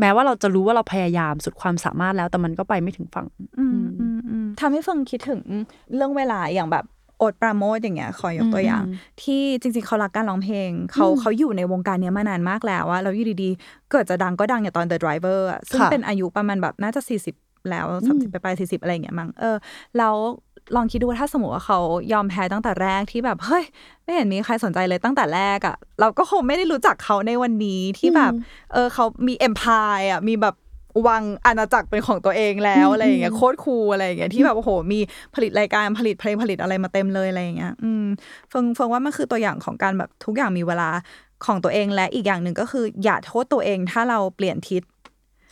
[0.00, 3.26] แม้ว่าเราจะรู้ว่าเราพยายามสุดความสามารถแล้วแต่มันก็ไปไม่ถึงฝั่ง
[3.58, 5.40] อืมอืมอืมทำให้เฟิงคิดถึง
[5.94, 6.84] เรื่องเวลาอย่างแบบ
[7.18, 8.84] โอดปราโมทอย่างเงี้ยขอยกตัวอย่าง
[9.22, 17.00] ที่จริงๆเขารักการร้องเพลงเขาเขาอยู่ในวงการเนี้ยมานานมากแล้วอะแล้วอยู่ดีๆ เกิดจะดังก็ดังอย่างตอน The Driver อะซึ่งค่ะเป็นอายุประมาณแบบน่าจะ
[17.34, 19.56] 40 แล้วสามสิบไปปลายสี่สิบอะไรอย่างเงี้ยมั้งเออ
[19.98, 20.14] แล้ว
[20.76, 21.78] ลองคิดดูว่าถ้าสมมติว่าเขา
[22.12, 23.64] ยอมแพ้ตั้งแต่แรกที่แบบเฮ้ย
[24.02, 28.32] ไม่เห็นมีใครสนใจเลยตั้งแต่แรกอะเราก็คงไม่ได้รู้จักเขาในวันนี้ที่แบบ
[28.72, 30.54] เออเขามี empire อะมีแบบ
[31.08, 35.00] วังอาณาจักรเป็นของตัวเองแล้วอะไรอย่างเงี้ยโคตร cool อะไรอย่างเงี้ยที่แบบโอ้โหมี
[35.34, 38.04] ผลิตรายการผลิตเพลงผลิตอะไรมาเต็มเลยอะไรอย่างเงี้ยอืม
[38.50, 40.90] เฟืองเฟืองว่ามันคือตัวอย่างของการแบบทุกอย่างมีเวลา
[41.46, 44.82] ของตัวเองและอีกอย่างหนึ่งก็คือ อย่าโทษตัวเองถ้าเราเปลี่ยนทิศ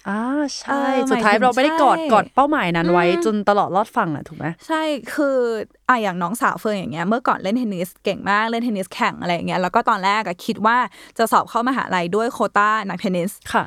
[0.08, 0.20] อ่า
[0.58, 4.82] ใช่เออสุดท้ายหมายถึงเราไม่ได้กอดใช่กอดเป้าหมายนั้นไว้อืมจนตลอดรอดฝั่งอะถูกไหมใช่
[5.14, 5.36] คือ
[5.88, 10.76] อะอย่างน้องสาวเฟืองอย่างเงี้ยเมื่อก่อนเล่นเทนนิสเก่งมากเล่นเทนนิสแข่งอะไรอย่างเงี้ยแล้วก็ตอนแรกอะคิดว่า
[11.18, 13.64] จะสอบเข้ามหาลัยด้วยโควต้านักเทนนิสค่ะ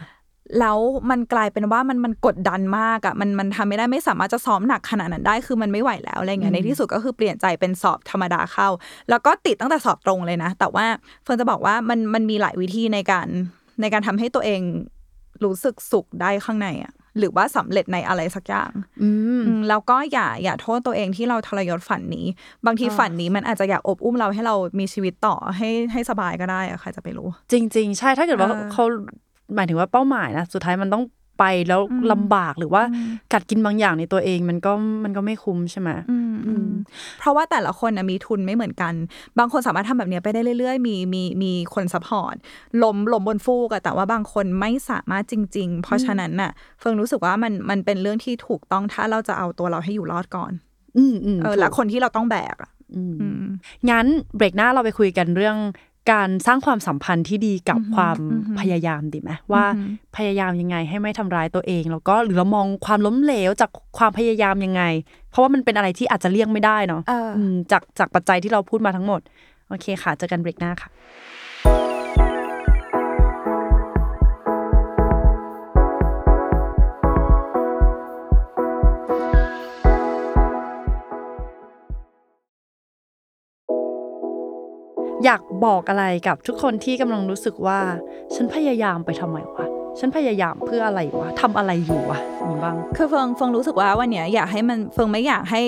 [0.59, 0.77] แล้ว
[1.09, 8.67] มันกลายเป็นว่ามันมันกดดันมากอะมันมันทำไม่ได้ไม่สามารถจะซ้อมหนักขนาดนั้นได้คือมันไม่ไหวแล้วอะไรเงี้ยในที่สุดก็คือเปลี่ยนใจเป็นสอบธรรมดาเข้า
[9.09, 10.85] แล้วก็ติดตั้งแต่สอบตรงเลยนะ แต่ว่า
[11.23, 13.27] เฟืองจะบอกว่ามันมันมีหลายวิธีในการ
[13.81, 14.61] ในการทำให้ตัวเอง
[15.43, 18.71] รู้สึกสุขได้ข้างในอะหรือว่าสำเร็จในอะไรสักอย่าง
[19.03, 22.25] อืมอืมแล้วก็อย่าอย่าโทษตัวเองที่เราทรยศฝันนี้
[22.65, 28.85] บางทีอ่าฝันนี้มันอาจจะอยากโอบอุ้มเราให้เรามีชีวิตต่อให้ให้สบายก็ได้อะใครจะไปรู้ จริง ๆ ใช่ถ้าเกิดว่าเออเขา
[29.55, 31.03] หมายถึงว่าเป้าหมายนะสุดท้ายมันต้อง
[31.39, 34.71] ไปแล้วอืมลำบากหรือว่าอืมกัดกินบางอย่างในตัวเองมันก็
[35.03, 36.67] มันก็ไม่คุ้มใช่ไหมอืมอืม
[37.19, 38.93] เพราะว่าแต่ละคนนะมีทุนไม่เหมือนกัน
[39.39, 42.35] บางคนสามารถทำแบบเนี้ยไปได้เรื่อยๆ มีมีมีคน support
[42.83, 50.51] ล้มล้มบนฟูกอะแต่ว่าบางคนไม่สามารถจริง ๆ เพราะฉะนั้นน่ะ เฟิงรู้สึกว่ามันมันเป็นเรื่องที่ถูกต้องถ้าเราจะเอาตัวเราให้อยู่รอดก่อน
[50.97, 53.43] อืมอืมเออถูกและคนที่เราต้องแบกอะอืมอืม
[53.89, 54.05] งั้น
[54.35, 55.57] เบรกหน้าเราไปคุยกันเรื่อง
[56.11, 64.83] การสร้างความสัมพันธ์ที่ดีกับอือหือความอือหือพยายามดีไหมว่าอือหือพยายามยังไงให้ไม่ทำร้ายตัวเอง แล้วก็หรือเรามองความล้มเหลวจากความพยายามยังไง
[65.31, 69.21] เพราะว่ามันเป็นอะไรที่อาจจะเลี่ยงไม่ได้เนาะเอออมจากจากปัจจัยที่เราพูดมาทั้งหมด
[69.69, 70.89] โอเคค่ะเจอกันเบรกหน้าค่ะ
[85.27, 87.79] อยากบอกอะไรกับทุกคนที่กำลังรู้สึกว่า
[88.35, 89.65] ฉันพยายามไปทำไมวะ
[89.99, 95.61] ฉันพยายามเพื่ออะไรวะทำอะไรอยู่วะมีบ้างคือเฟิงเฟิงรู้สึกว่าวันเนี้ยอยากให้มันเฟิงไม่อยากให้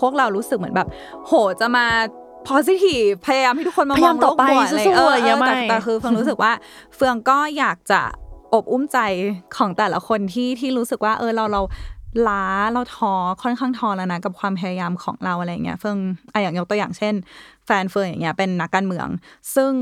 [0.00, 0.88] พวกเรารู้สึกเหมือนแบบ
[1.26, 1.86] โหจะมา
[2.48, 6.52] positive พยายามให้ทุกคนมามพยาอยางมโลต่อกไปบวกอะไรสู้ๆเอออะไรอย่างเงี้ยแต่ไม่แต่คือเฟืองรู้สึกว่า
[6.96, 8.00] เฟืองก็อยากจะ
[8.54, 8.98] โอบอุ้มใจ
[9.56, 11.62] ของแต่ละคนที่ที่รู้สึกว่า เออเราเรา
[12.28, 15.98] ล้าเราท้อค่อนข้างท้อแล้วนะกับความพยายามของเราอะไรเงี้ยเฟือง
[16.30, 17.14] ไออย่างยกตัวอย่างเช่น
[17.66, 19.06] แฟนเฟืองอย่างเงี้ยเป็นนักการเมือง
[19.54, 19.72] ซึ่ง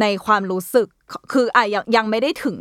[0.00, 0.86] ในความรู้สึก
[1.32, 2.58] คืออะยังยังไม่ได้ถึง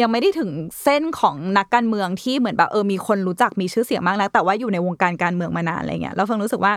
[0.00, 0.50] ยังไม่ได้ถึง
[0.82, 6.72] เส้นของนักการเมืองที่เหมือนแบบเออมีคนรู้จักมีชื่อเสียงมากแล้วแต่ว่าอยู่ในวงการการเมืองมานานอะไรเงี้ยแล้วเฟืองรู้สึกว่า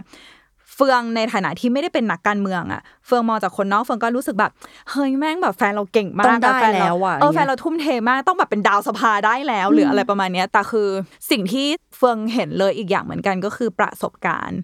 [0.74, 4.52] เฟืองในฐานะที่ไม่ได้เป็นนักการเมืองอะ เฟืองมองจากคนนอกเฟืองก็รู้สึกแบบ
[4.90, 10.90] เฮ้ยแม่งแบบแฟนเราเก่งมากต้องได้แฟนเราแล้วอะเอออย่างเงี้ยแฟนเราทุ่มเทมากต้องแบบเป็นดาวสภาได้แล้วหรืออะไรประมาณเนี้ยแต่คือ
[11.32, 14.60] สิ่งที่เฟืองเห็นเลยอีกอย่างเหมือนกันก็คือประสบการณ์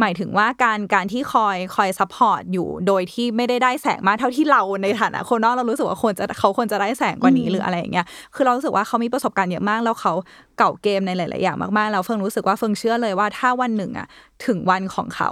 [0.00, 10.12] หมายถึงว่าการการที่คอยคอย support อยู่โดยที่ไม่ได้ได้แสงมากเท่าที่เราในฐานะคนนอกเรารู้สึกว่าควรจะเขาควรจะได้แสงกว่านี้หรืออะไรอย่างเงี้ยคือเรารู้สึกว่าเขามีประสบการณ์เยอะมากแล้วเขา
[10.58, 14.06] เก๋าเกมในหลาย ๆ อย่างมาก ๆ แล้วเฟืองรู้สึกว่าเฟืองเชื่อเลยว่าถ้าวันหนึ่งอะ
[14.46, 15.30] ถึงวันของเขา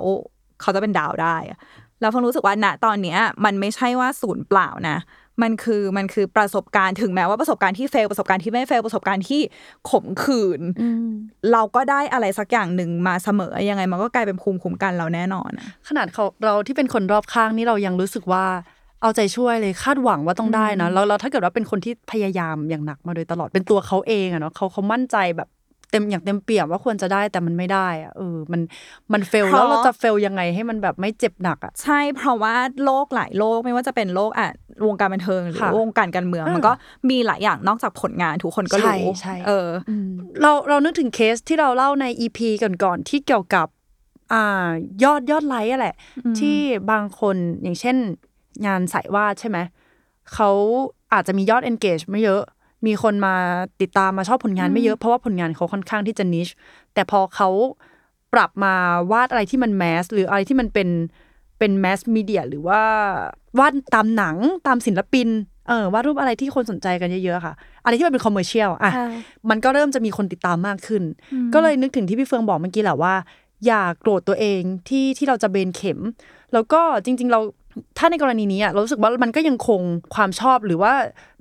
[0.60, 1.58] เขาจะเป็นดาวได้อะ
[2.02, 4.98] แล้วเฟิงรู้สึกว่าณตอนเนี้ยมันไม่ใช่ว่าศูนย์เปล่านะ
[5.42, 9.40] มันคือมันคือประสบการณ์ถึงแม้ว่าประสบการณ์ที่เฟลประสบการณ์ที่ไม่เฟลประสบการณ์ที่
[9.90, 10.60] ขมขื่น
[11.52, 18.44] เราก็ได้อะไรสักอย่างหนึ่งมาเสมอยังไงมันก็กลายเป็นภูมิคุ้มกันเราแน่นอนอะขนาดเขาเราที่เป็นคนรอบข้างนี่เรายังรู้สึกว่า
[19.02, 25.48] เอาใจช่วยเลยคาดหวังว่าต้องได้นะแล้วแล้วถ้าเกิดว่าเป็นคนที่พยายามอย่างหนักมาโดยตลอดเป็นตัวเขาเองอะเนาะเขาเขามั่นใจแบบ
[25.92, 28.60] เต็มอย่างเต็มเปี่ยมว่าควรจะได้แต่มันไม่ได้อะเออมัน
[29.12, 34.50] มันเฟลแล้วเราจะเฟลยังไงให้มันแบบไม่เจ็บหนักอะใช่เพราะว่าโลกหลายโลกไม่ว่าจะเป็นโลกอะ
[34.86, 36.72] วงการบันเทิงหรือค่ะวงการการเมืองอ่ามัมันก็
[37.10, 39.68] มีหลายอย่างนอกจากผลงานทุกคนก็รู้ใช่ใช่เออ
[40.40, 43.66] เราเรานึกถึงเคสที่เราเล่าในอีพีก่อนๆที่เกี่ยวกับ
[44.32, 44.70] อ่า
[45.04, 45.94] ยอดยอดไลค์อะแหละ
[46.38, 46.56] ที่
[46.90, 47.96] บางคนอย่างเช่น
[48.66, 49.58] งานสายวาดใช่ไหม
[50.34, 50.50] เขา
[51.12, 52.42] อาจจะมียอด engage ไม่เยอะ
[52.86, 53.34] มีคนมา
[53.80, 56.48] ติดตามมาชอบผลงานไม่เยอะเพราะว่าผลงานเขาค่อนข้างที่จะ niche
[56.94, 57.48] แต่พอเขา
[58.34, 58.74] ปรับมา
[59.12, 60.88] วาดอะไรที่มัน mass หรืออะไรที่มันเป็น
[61.58, 62.82] เป็น mass media หรือว่า
[63.58, 65.28] วาดตามหนังตามศิลปิน
[65.68, 68.92] เออวาดรูปอะไรที่คนสนใจกันเยอะๆค่ะ อะไรที่มันเป็น commercial อะอ่า
[69.50, 71.02] มันก็เริ่มจะมีคนติดตามมากขึ้น
[71.54, 73.14] ก็เลยนึกถึงที่พี่เฟืองบอกเมื่อกี้แหละว่า
[73.66, 75.98] อย่าโกรธตัวเองที่ที่เราจะเบนเข็ม
[76.52, 77.40] แล้วก็จริง ๆ เรา
[77.98, 79.80] ถ้าในกรณีนี้อะเรารู้สึกว่ามันก็ยังคง
[80.14, 80.92] ความชอบหรือว่า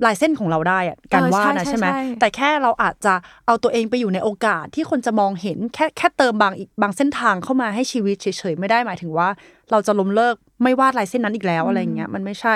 [0.06, 3.14] ลายเส้นของเราได้อะการเออวาดใช่นะใช่ใช่ไหมใช่แต่แค่เราอาจจะ
[3.46, 9.30] เอาตัวเองไปอยู่ในโอกาสที่คนจะมองเห็นแค่แค่เติมบางอีกบางเส้นทางเข้ามาให้ชีวิตเฉยๆไม่ได้หมายถึงว่า
[9.72, 12.56] เราจะล้มเลิกไม่วาดลายเส้นนั้นอีกแล้วอะไรอย่างเงี้ยมันไม่ใช่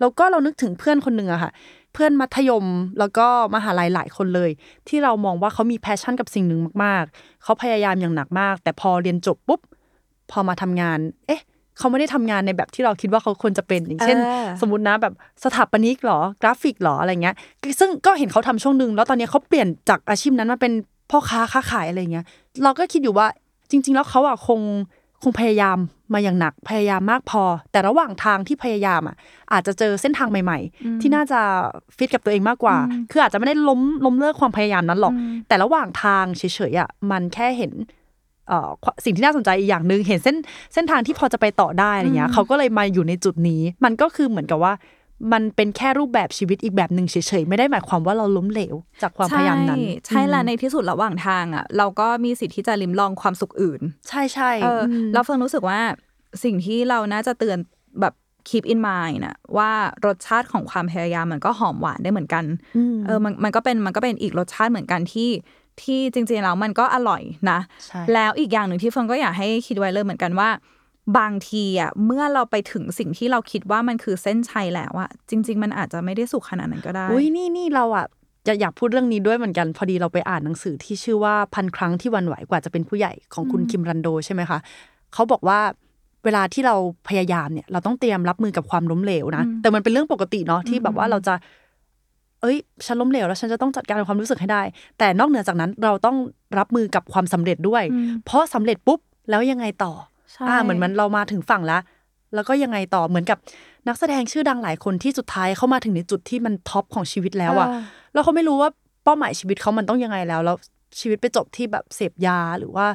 [0.00, 1.52] แล้วก็เรานึกถึงเพื่อนคนหนึ่งอะค่ะ
[1.94, 2.64] เพื่อนมัธยม
[2.98, 4.50] แล้วก็มหาลัยหลายคนเลย
[4.88, 9.60] ที่เรามองว่าเขามี passion กับสิ่งหนึ่งมาก ๆเขาพยายามอย่างหนักมาก แต่พอเรียนจบปุ๊บ
[10.30, 11.42] พอมาทำงาน เอ๊ะ
[11.78, 15.14] เขาไม่ได้ทำงานในแบบที่เราคิดว่าเขาควรจะเป็นอย่างเช่นเออสมมตินะแบบ
[15.44, 17.34] สถาปนิกเหรอกราฟิกเหรออะไรเงี้ย
[17.78, 20.72] ซึ่งก็เห็นเขาทำช่วงหนึ่งแล้วตอนนี้เขาเปลี่ยนจากอาชีพนั้นมาเป็น
[21.10, 22.24] พ่อค้าค้าขายอะไรเงี้ย
[22.64, 23.26] เราก็คิดอยู่ว่า
[23.70, 24.60] จริง ๆ แล้วเขาอะคง
[25.22, 25.78] คงพยายาม
[26.14, 29.16] มาอย่างหนักพยายามมากพอ แต่ระหว่างทางที่พยายามอะ
[29.52, 31.40] อาจจะเจอเส้นทางใหม่ ๆ ที่น่าจะ
[31.96, 32.76] ฟิตกับตัวเองมากกว่า
[33.10, 35.14] คืออาจจะไม่ได้ล้มล้มเลิกความพยายามนั้นหรอก
[35.48, 37.97] แต่ระหว่างทางเฉยๆอะมันแค่เห็นเอ่อ
[39.04, 40.36] สิ่งที่น่าสนใจอีกอย่างหนึ่งเห็นเส้น
[40.74, 44.74] เส้นทางที่พอจะไปต่อได้อะไรเงี้ยเขาก็เลยมาอยู่ในจุดนี้ มันก็คือเหมือนกับว่า
[45.32, 55.80] มันเป็นแค่รูปแบบชีวิตอีกแบบหนึ่งเฉยๆไม่ได้หมายความว่าเราล้มเหลว จากความพยายามนั้นใช่ใช่และในที่สุดระหว่างทางอะ เราก็มีสิทธิ์ที่จะลิมลองความสุขอื่น ใช่ใช่เอออมแล้วเฟิร์นรู้สึกว่า
[56.44, 57.58] สิ่งที่เราน่าจะเตือน
[58.00, 58.14] แบบ
[58.48, 59.70] keep in mind นะว่า
[60.06, 62.44] รสชาติของความพยายามมันก็หอมหวานได้เหมือนกัน
[62.76, 65.30] อืมเออมันมันก็เป็นมันก็เป็นอีกรสชาติเหมือนกันที่
[65.84, 70.50] ที่จริงๆแล้วมันก็อร่อยนะใช่แล้วอีกอย่างหนึ่งที่เฟิร์นก็อยากให้คิดไว้เลยเหมือนกันว่า
[71.18, 78.06] บางทีอะเมื่อเราไปถึงสิ่งที่เราคิดว่ามันคือเส้นชัยแล้วอะจริง ๆ มันอาจจะไม่ได้สุขขนาดนั้นก็ได้อุ้ยนี่นี่เราอะ
[78.46, 84.58] จะอยากพูดเรื่องนี้ด้วยเหมือนกัน พอดีเราไปอ่านหนังสือที่ชื่อว่าพันครั้งที่หวันไหวกว่าจะเป็นผู้ใหญ่ของคุณคิมรันโดใช่ไหมคะ
[85.14, 85.60] เขาบอกว่า
[86.24, 86.74] เวลาที่เรา
[87.08, 91.34] พยายามเนี่ย เราต้องเตรียมรับมือกับความล้มเหลวนะแต่มันเป็นเรื่องปกติเนาะที่แบบว่าเราจะ
[92.40, 94.62] เอ้ย ฉันล้มเหลวแล้วฉันจะต้องจัดการกับความรู้สึกให้ได้
[94.98, 96.16] แต่นอกเหนือจากนั้นเราต้อง
[96.58, 99.92] รับมือกับความสำเร็จด้วยอืมเพราะสำเร็จปุ๊บแล้วยังไงต่อ
[100.32, 101.80] ใช่อ่าเหมือนมันเรามาถึงฝั่งแล้ว
[102.34, 103.38] แล้วก็ยังไงต่อเหมือนกับ
[103.88, 107.80] นักแสดงชื่อดังหลายคนที่สุดท้ายเขามาถึงในจุดที่มันท็อปของชีวิตแล้วอะเออ
[108.12, 108.70] แล้วเขาไม่รู้ว่า
[109.04, 110.56] เป้าหมายชีวิตเขามันต้องยังไงแล้ว แล้ว
[111.00, 112.86] ชีวิตไปจบที่แบบเสพยาหรือว่า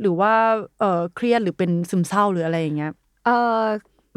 [0.00, 0.32] หรือว่า
[0.80, 2.92] เออเครียดหรือเป็นซึมเศร้าหรืออะไรอย่างเงี้ย
[3.26, 3.30] เอ
[3.60, 3.62] อ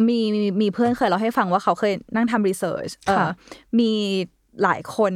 [0.08, 3.28] มีมีมีเพื่อนเคยเล่าให้ฟังว่าเขาเคยนั่งทำ research เออค่ะ
[3.80, 3.92] มี
[4.64, 5.14] หลายคน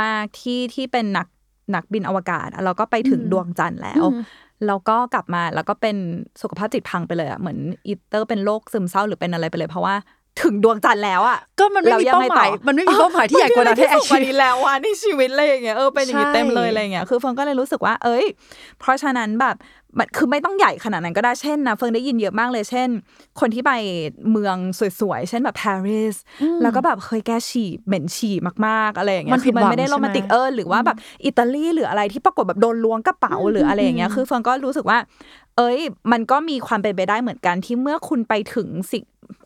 [0.00, 1.26] มากที่ที่เป็นนัก
[1.74, 4.04] นักบินอวกาศแล้วก็ไปถึงดวงจันทร์แล้ว
[4.66, 5.96] แล้วก็กลับมาแล้วก็เป็น
[6.42, 9.94] สุขภาพจิตพังไปเลยอะเหมือน either เป็นโรคซึมเศร้าหรือเป็นอะไรไปเลย เพราะว่า
[10.42, 18.24] ถึงดวงจันทร์แล้วอะก็มันไม่มีแล้วยังไงเป้าหมายต่อมันไม่มีเป้าหมายที่ใหญ่กว่านั้นที่ให้สุดกว่า achieve นี้แล้วอะในชีวิตอะไรอย่างเงี้ยเออเป็นอย่างนี้ใช่เต็มเลยอะไรอย่างเงี้ยคือเฟืองก็เลยรู้สึกว่า เอ้ย
[18.78, 19.56] เพราะฉะนั้นแบบ
[19.98, 22.88] มันคือไม่ต้องใหญ่ขนาดนั้นก็ได้เช่นนะเฟืองได้ยินเยอะมากเลยเช่น
[23.40, 23.72] คนที่ไป
[24.30, 24.56] เมือง
[25.00, 26.16] สวยๆ เช่นแบบปารีส
[26.62, 28.34] แล้วก็แบบเคยแกฉี่เหม็นฉี่
[28.66, 34.98] มากๆอะไรอย่างเงี้ยมันคือมันไม่ได้ผิดหวังโรแมนติกใช่ไหมเออหรือว่าแบบอิตาลีหรืออะไรที่ปรากฏแบบโดนล้วงกระเป๋าหรืออะไรอย่างเงี้ยคือเฟืองก็รู้สึกว่า
[35.56, 35.78] เอ้ย
[36.12, 39.04] มันก็มีความเป็นไปได้เหมือนกันที่เมื่อคุณไปถึงสิ่ง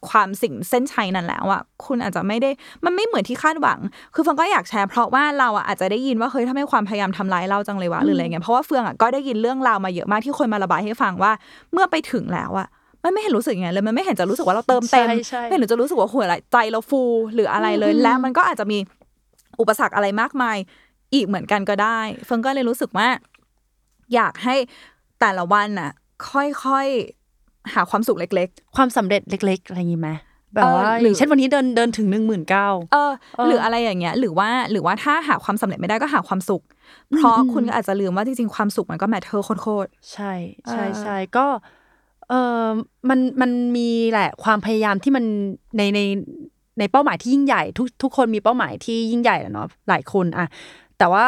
[0.08, 2.50] ความสิ่งเส้นชัยนั้นแล้วอะคุณอาจจะไม่ได้
[2.84, 3.78] มันไม่เหมือนที่คาดหวัง
[4.14, 11.32] คือเฟืองก็อยากแชร์เพราะว่าเราอะอาจจะได้ยินว่าเฮ้ยทำไมความพยายามทำร้ายเราจังเลยวะหรืออะไรเงี้ยเพราะว่าเฟืองอะก็ได้ยินเรื่องราวมาเยอะมากที่คนมาระบายให้ฟังว่า
[11.72, 12.68] เมื่อไปถึงแล้วอะ
[13.04, 17.02] มันไม่เห็นรู้สึกยังไงเลยมันไม่เห็นจะรู้สึกว่าเราเติมเต็มใช่ใช่ไม่เห็นจะรู้สึกว่าหัวใจเราฟู
[17.34, 18.78] หรืออะไรเลย และมันก็อาจจะมี
[19.60, 20.56] อุปสรรคอะไรมากมาย
[21.14, 23.08] อีกเหมือนกันก็ได้ เฟิร์นก็เลยรู้สึกว่า
[24.14, 24.54] อยากให้
[25.20, 25.90] แต่ละวันน่ะ
[26.30, 27.19] ค่อยๆ
[27.74, 30.10] หาความสุขเล็กความสำเร็จเล็ก ๆ อะไรอย่างงี้ไหม
[30.54, 36.62] แบบเออว่าหรืออย่างเช่นวันนี้เดินเดินถึงหนึ่งหมื่นเก้าๆเออเออหรืออะไรอย่างเงี้ย หรือว่าหรือว่าถ้าหาความสำเร็จไม่ได้ก็หาความสุข
[37.14, 40.32] เพราะคุณก็อาจจะลืมว่าจริงๆความสุขมันก็ matter โคตรใช่
[40.70, 41.46] ใช่เออใช่ก็
[42.28, 42.64] เออ
[43.08, 45.24] มันมันมีแหละความพยายามที่มัน
[45.76, 46.00] ในใน
[46.78, 50.46] ในเป้าหมายที่ยิ่งใหญ่ทุกทุกคนมีเป้าหมายที่ยิ่งใหญ่แหละเนาะหลายคนอะ
[50.98, 51.26] แต่ว่า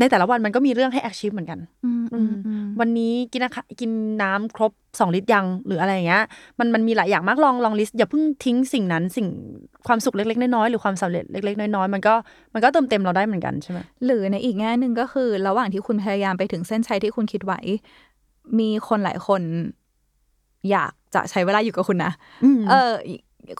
[0.00, 3.90] ในแต่ละวันมันก็มีเรื่องให้ achieve เหมือนกันๆอืมอืมอืมวันนี้กินนะคะกิน
[4.22, 6.24] น้ำครบสองลิตรยังหรืออะไรอย่างเงี้ย
[6.58, 9.26] มันมันมีหลายอย่างมากลองลอง list อย่าเพิ่งทิ้งสิ่งนั้นสิ่ง
[9.86, 12.14] ความสุขเล็กๆน้อยๆหรือความสำเร็จเล็กๆน้อยๆมันก็
[12.54, 17.60] มันก็เติมเต็มเราได้เหมือนกันใช่ไหมหรือในอีกแง่หนึ่งก็คือ ระหว่างที่คุณพยายามไปถึงเส้นชัยที่คุณคิดไว้
[18.58, 19.42] มีคนหลายคน
[20.70, 22.12] อยากจะใช้เวลาอยู่กับคุณนะ
[22.56, 22.92] มเออ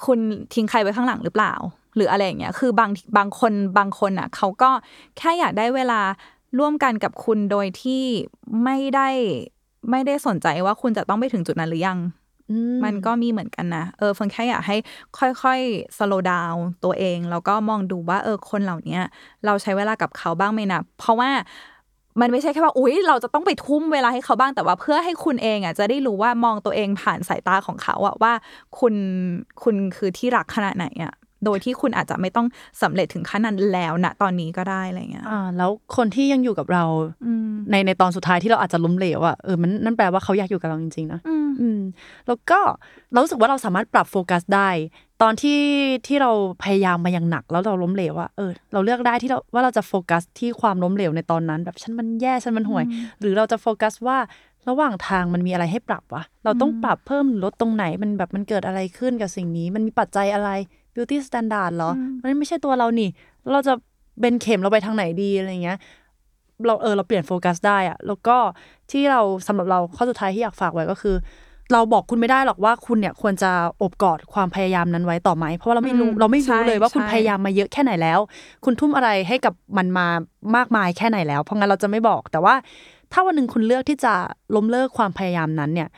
[0.07, 0.18] คุณ
[0.55, 1.53] ทิ้งใครไว้ข้างหลังหรือเปล่า
[1.98, 4.70] หรืออะไรอย่างเงี้ย คือบางบางคนบางคนอะเขาก็
[5.18, 6.00] แค่อยากได้เวลา
[6.58, 8.02] ร่วมกันกับคุณโดยที่
[8.64, 9.08] ไม่ได้
[9.90, 11.98] ไม่ได้สนใจว่าคุณจะต้องไปถึงจุดนั้นหรือยัง
[12.84, 14.76] มันก็มีเหมือนกันนะ เออเฟิร์นแค่อยากให้
[15.42, 19.00] ค่อยๆ slow down ตัวเอง แล้วก็มองดูว่าเออคนเหล่านี้
[19.44, 21.30] เราใช้เวลากับเขาบ้างไหมนะเพราะว่า
[22.20, 28.32] มันไม่ใช่แค่ว่าอุ๊ย เราจะต้องไปทุ่มเวลาให้เขาบ้างแต่ว่าเพื่อให้คุณเองอะจะได้รู้ว่ามองตัวเองผ่านสายตาของเขาอะว่า
[28.78, 28.94] คุณ
[29.62, 31.12] คุณคือที่รักขนาดไหนอะ
[31.44, 32.46] โดยที่คุณอาจจะไม่ต้อง
[32.83, 36.85] สำเร็จถึงขั้นนั้นแล้วนะตอนนี้ก็ได้อะไรเงี้ยอ่าแล้วคนที่ยังอยู่กับเรา
[37.27, 41.81] อืมในในตอนสุดท้ายที่เราอาจจะล้มเหลวอะเออมันนั่นแปลว่าเขาอยากอยู่กับเราจริงๆนะอืมอืม
[42.27, 42.61] แล้วก็
[43.12, 44.68] เรารู้สึกว่าเราสามารถปรับโฟกัสได้
[45.22, 45.61] ตอนที่
[46.07, 46.31] ที่เรา
[46.62, 52.85] พยายามมาอย่างหนัก แล้วเราล้มเหลวอะเออเราเลือกได้ที่เราว่าเราจะโฟกัสที่ความล้มเหลวในตอนนั้นแบบฉันมันแย่ฉันมันห่วย
[53.20, 54.18] หรือเราจะโฟกัสว่า
[54.68, 60.51] ระหว่างทางมันมีอะไรให้ปรับวะ เราต้องปรับเพิ่มหรือลดตรงไหน มันแบบมันเกิดอะไรขึ้นกับสิ่งนี้ มันมีปัจจัยอะไร
[60.98, 63.08] beauty standard เหรอ มันไม่ใช่ตัวเรานี่
[63.42, 63.74] แล้วเราจะ
[64.20, 65.78] เบนเข็มเราไปทางไหนดีอะไรเงี้ย
[66.66, 68.37] เราเออเราเปลี่ยนโฟกัสได้อะแล้วก็
[68.90, 71.16] ที่เราสำหรับเราข้อสุดท้ายที่อยากฝากไว้ก็คือ
[71.72, 73.50] เราบอกคุณไม่ได้หรอกว่าคุณเนี่ยควรจะ
[73.82, 78.18] อบกอดความพยายามนั้นไว้ต่อไหม เพราะว่าเราไม่รู้อืมเราไม่รู้ใช่เลยว่าคุณใช่พยายามมาเยอะแค่ไหนแล้ว
[78.64, 80.06] คุณทุ่มอะไรให้กับมันมา
[80.56, 82.54] มากมายแค่ไหนแล้ว เพราะงั้นเราจะไม่บอกแต่ว่า
[83.12, 84.14] ถ้าวันหนึ่งคุณเลือกที่จะ
[84.54, 85.88] ล้มเลิกความพยายามนั้นเนี่ย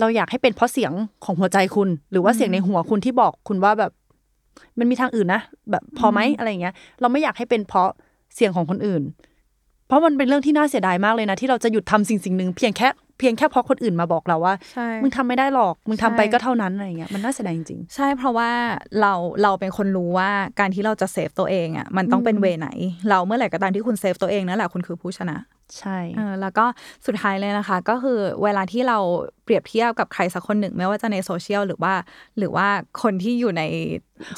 [0.00, 0.92] เราอยากให้เป็นเพราะเสียง
[1.24, 3.92] ของหัวใจคุณ หรือว่าเสียงในหัวคุณที่บอกคุณว่าแบบ
[4.78, 7.90] มันมีทางอื่นนะแบบพอไหมอะไรอย่างเงี้ย เราไม่อยากให้เป็นเพราะ
[8.34, 9.02] เสียงของคนอื่น
[9.86, 12.88] เพราะมันเป็นเรื่องที่น่าเสียดายมากเลยนะ ที่เราจะหยุดทำสิ่งสิ่งหนึ่งเพียงแค่
[13.22, 18.50] เพียงแค่เพราะคนอื่นมาบอกเราว่าใช่มึงทำไม่ได้หรอก มึงทำไปใช่ก็เท่านั้นอะไรเงี้ยมันน่าเสียดายจริงใช่เพราะว่า
[19.00, 20.30] เราเราเป็นคนรู้ว่า
[20.60, 22.68] การที่เราจะ save ตัวเองอะมันต้องเป็น way ไหน
[23.08, 26.64] เราเมื่อไหร่ก็ตามที่คุณ save ตัวเองนั่นแหละคุณคือผู้ชนะๆใช่เออแล้วก็
[27.06, 28.98] สุดท้ายเลยนะคะ ก็คือเวลาที่เรา
[29.44, 31.94] เปรียบเทียบกับใครสักคนหนึ่งไม่ว่าจะในโซเชียลหรือว่า
[32.38, 32.66] หรือว่า
[33.02, 33.62] คนที่อยู่ใน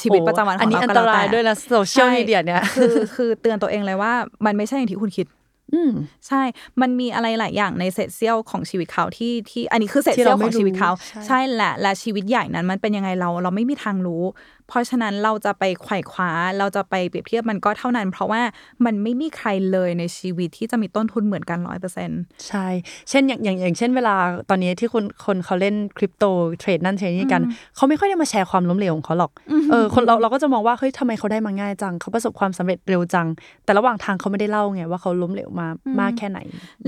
[0.03, 4.13] ชีวิตประจำวันขอัอนงนี้เราอันก็ตแล้วราแต่ยด้วยนะโซเชียลใช่มีเดียเนี่ยคือคือเตือนตัวเองเลยว่า
[4.47, 5.27] มันไม่ใช่อย่างที่คุณคิด
[5.73, 5.93] อืม
[6.27, 6.43] ใช่
[6.81, 14.23] มันมีอะไรหลายอย่างในเศษเสี้ยวของชีวิตเขาที่ที่อันนี้คือเศษที่เสี้ยเราวไม่ของชีวิตเขารู้ใช่ใช่แหละและชีวิตใหญ่นั้นมันเป็นยังไงเราเราไม่มีทางรู้
[14.69, 18.43] เพราะฉะนั้นเราจะไปไขว่คว้า เราจะไปเปรียบเทียบมันก็เท่านั้น เพราะว่า
[18.85, 22.67] มันไม่มีใครเลยในชีวิตที่จะมีต้นทุนเหมือนกันร้อยเปอร์เซ็นต์ใช่
[23.11, 24.15] เช่นอย่างอย่างอย่างเช่นเวลา
[24.51, 26.25] ตอนนี้ที่คนคนเขาเล่นคริปโต
[26.61, 27.43] เทรดนั่นเทรดนี่กัน
[27.77, 29.31] เขาไม่ค่อยได้มาแชร์ความล้มเหลวของเขาหรอก
[29.71, 33.27] เออคนเราเราก็จะมองว่าเฮ้ยทำไมเขาได้มาง่ายจัง เขาประสบความสำเร็จเร็วจัง
[33.65, 35.69] แต่ระหว่างทางเขาไม่ได้เล่าไงว่าเขาล้มเหลวมา
[36.01, 36.39] มากแค่ไหน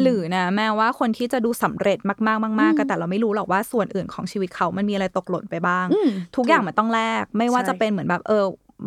[0.02, 8.44] หรือนะแม้ว่าคนที่จะดูสำเร็จมากๆมากๆก็แต่เราไม่รู้หรอกว่าส่วนอื่นของชีวิตเขามันมีอะไรตกหล่นไปบ้างอืมทุกอย่างมันต้องแลกไม่ว่าใช่จะเป็นเหมือนแบบเออ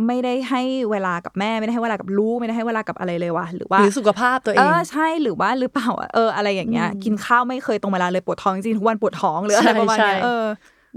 [0.07, 0.61] ไม่ได้ให้
[0.91, 10.45] เวลากับแม่ไม่ได้ให้เวลากับลูกไม่ได้ให้เวลากับอะไรเลยวะหรือว่าหรือสุขภาพตัวเอเองอใช่หรือว่าหรือเปล่าอะเอออะไรอย่างเงี้ยกินข้าวไม่เคยตรงเวลาเลยปวดท้องจริงๆทุกวันปวดท้องหรืออะไรใช่ประมาณเนี้ยใช่เออ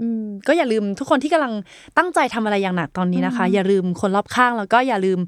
[0.01, 1.53] อืมก็อย่าลืมทุกคนที่กำลัง
[1.97, 5.19] ตั้งใจทำอะไรอย่างหนักตอนนี้นะคะ อย่าลืมคนรอบข้างแล้วก็อย่าลืม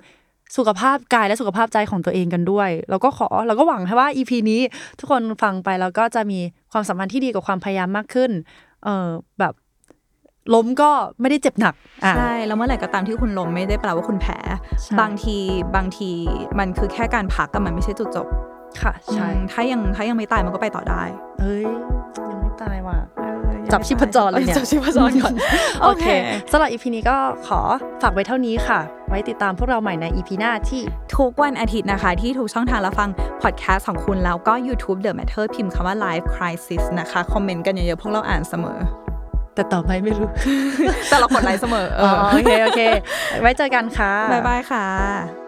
[0.58, 4.62] สุขภาพกายและสุขภาพใจของตัวเองกันด้วยแล้วก็ขอเราก็หวังให้ว่า EP นี้
[5.00, 6.40] ทุกคนฟังไปแล้วก็จะมี
[6.72, 8.32] ความสัมพันธ์ที่ดีกับความพยายามมากขึ้น
[8.84, 9.08] เออ
[9.40, 9.54] แบบ
[10.54, 10.90] ล้มก็
[11.22, 14.38] ไม่ได้เจ็บหนักอะใช่แล้วเมื่อไหร่ก็ตามที่คุณล้มไม่ได้แปลว่าคุณแพ้
[14.84, 15.38] ใช่บางที
[15.76, 16.10] บางที
[16.60, 18.28] มันคือแค่การพักกับมันไม่ใช่จุดจบ
[18.82, 21.04] ค่ะ ใช่อืมถ้ายังถ้ายังไม่ตายมันก็ไปต่อได้
[21.40, 21.66] เอ้ย
[22.32, 25.34] ยังไม่ตายว่ะเออยังจับชีพจรเลยเนี่ยจับชีพจรก่อน
[25.84, 26.06] โอเค
[26.52, 27.60] สำหรับ EP นี้ก็ขอ
[28.02, 28.80] ฝากไว้เท่านี้ค่ะ
[29.10, 30.82] ไว้ติดตามพวกเราใหม่ใน EP หน้าที่
[31.18, 33.10] ทุกวันอาทิตย์นะคะ ที่ทุกช่องทางรับฟัง
[33.42, 38.80] พอดแคสต์ของคุณแล้วก็ YouTube The Matter พิมพ์คำว่า Live Crisis นะคะ คอมเมนต์กันเยอะๆพวกเราอ่านเสมอ
[39.56, 40.28] แต่ต่อไปไม่รู้
[41.10, 42.82] แต่เรากดไลค์เสมอเออ๋ออโอเคโอเค
[43.42, 45.45] ไว้เจอกันค่ะ บ๊ายบายค่ะ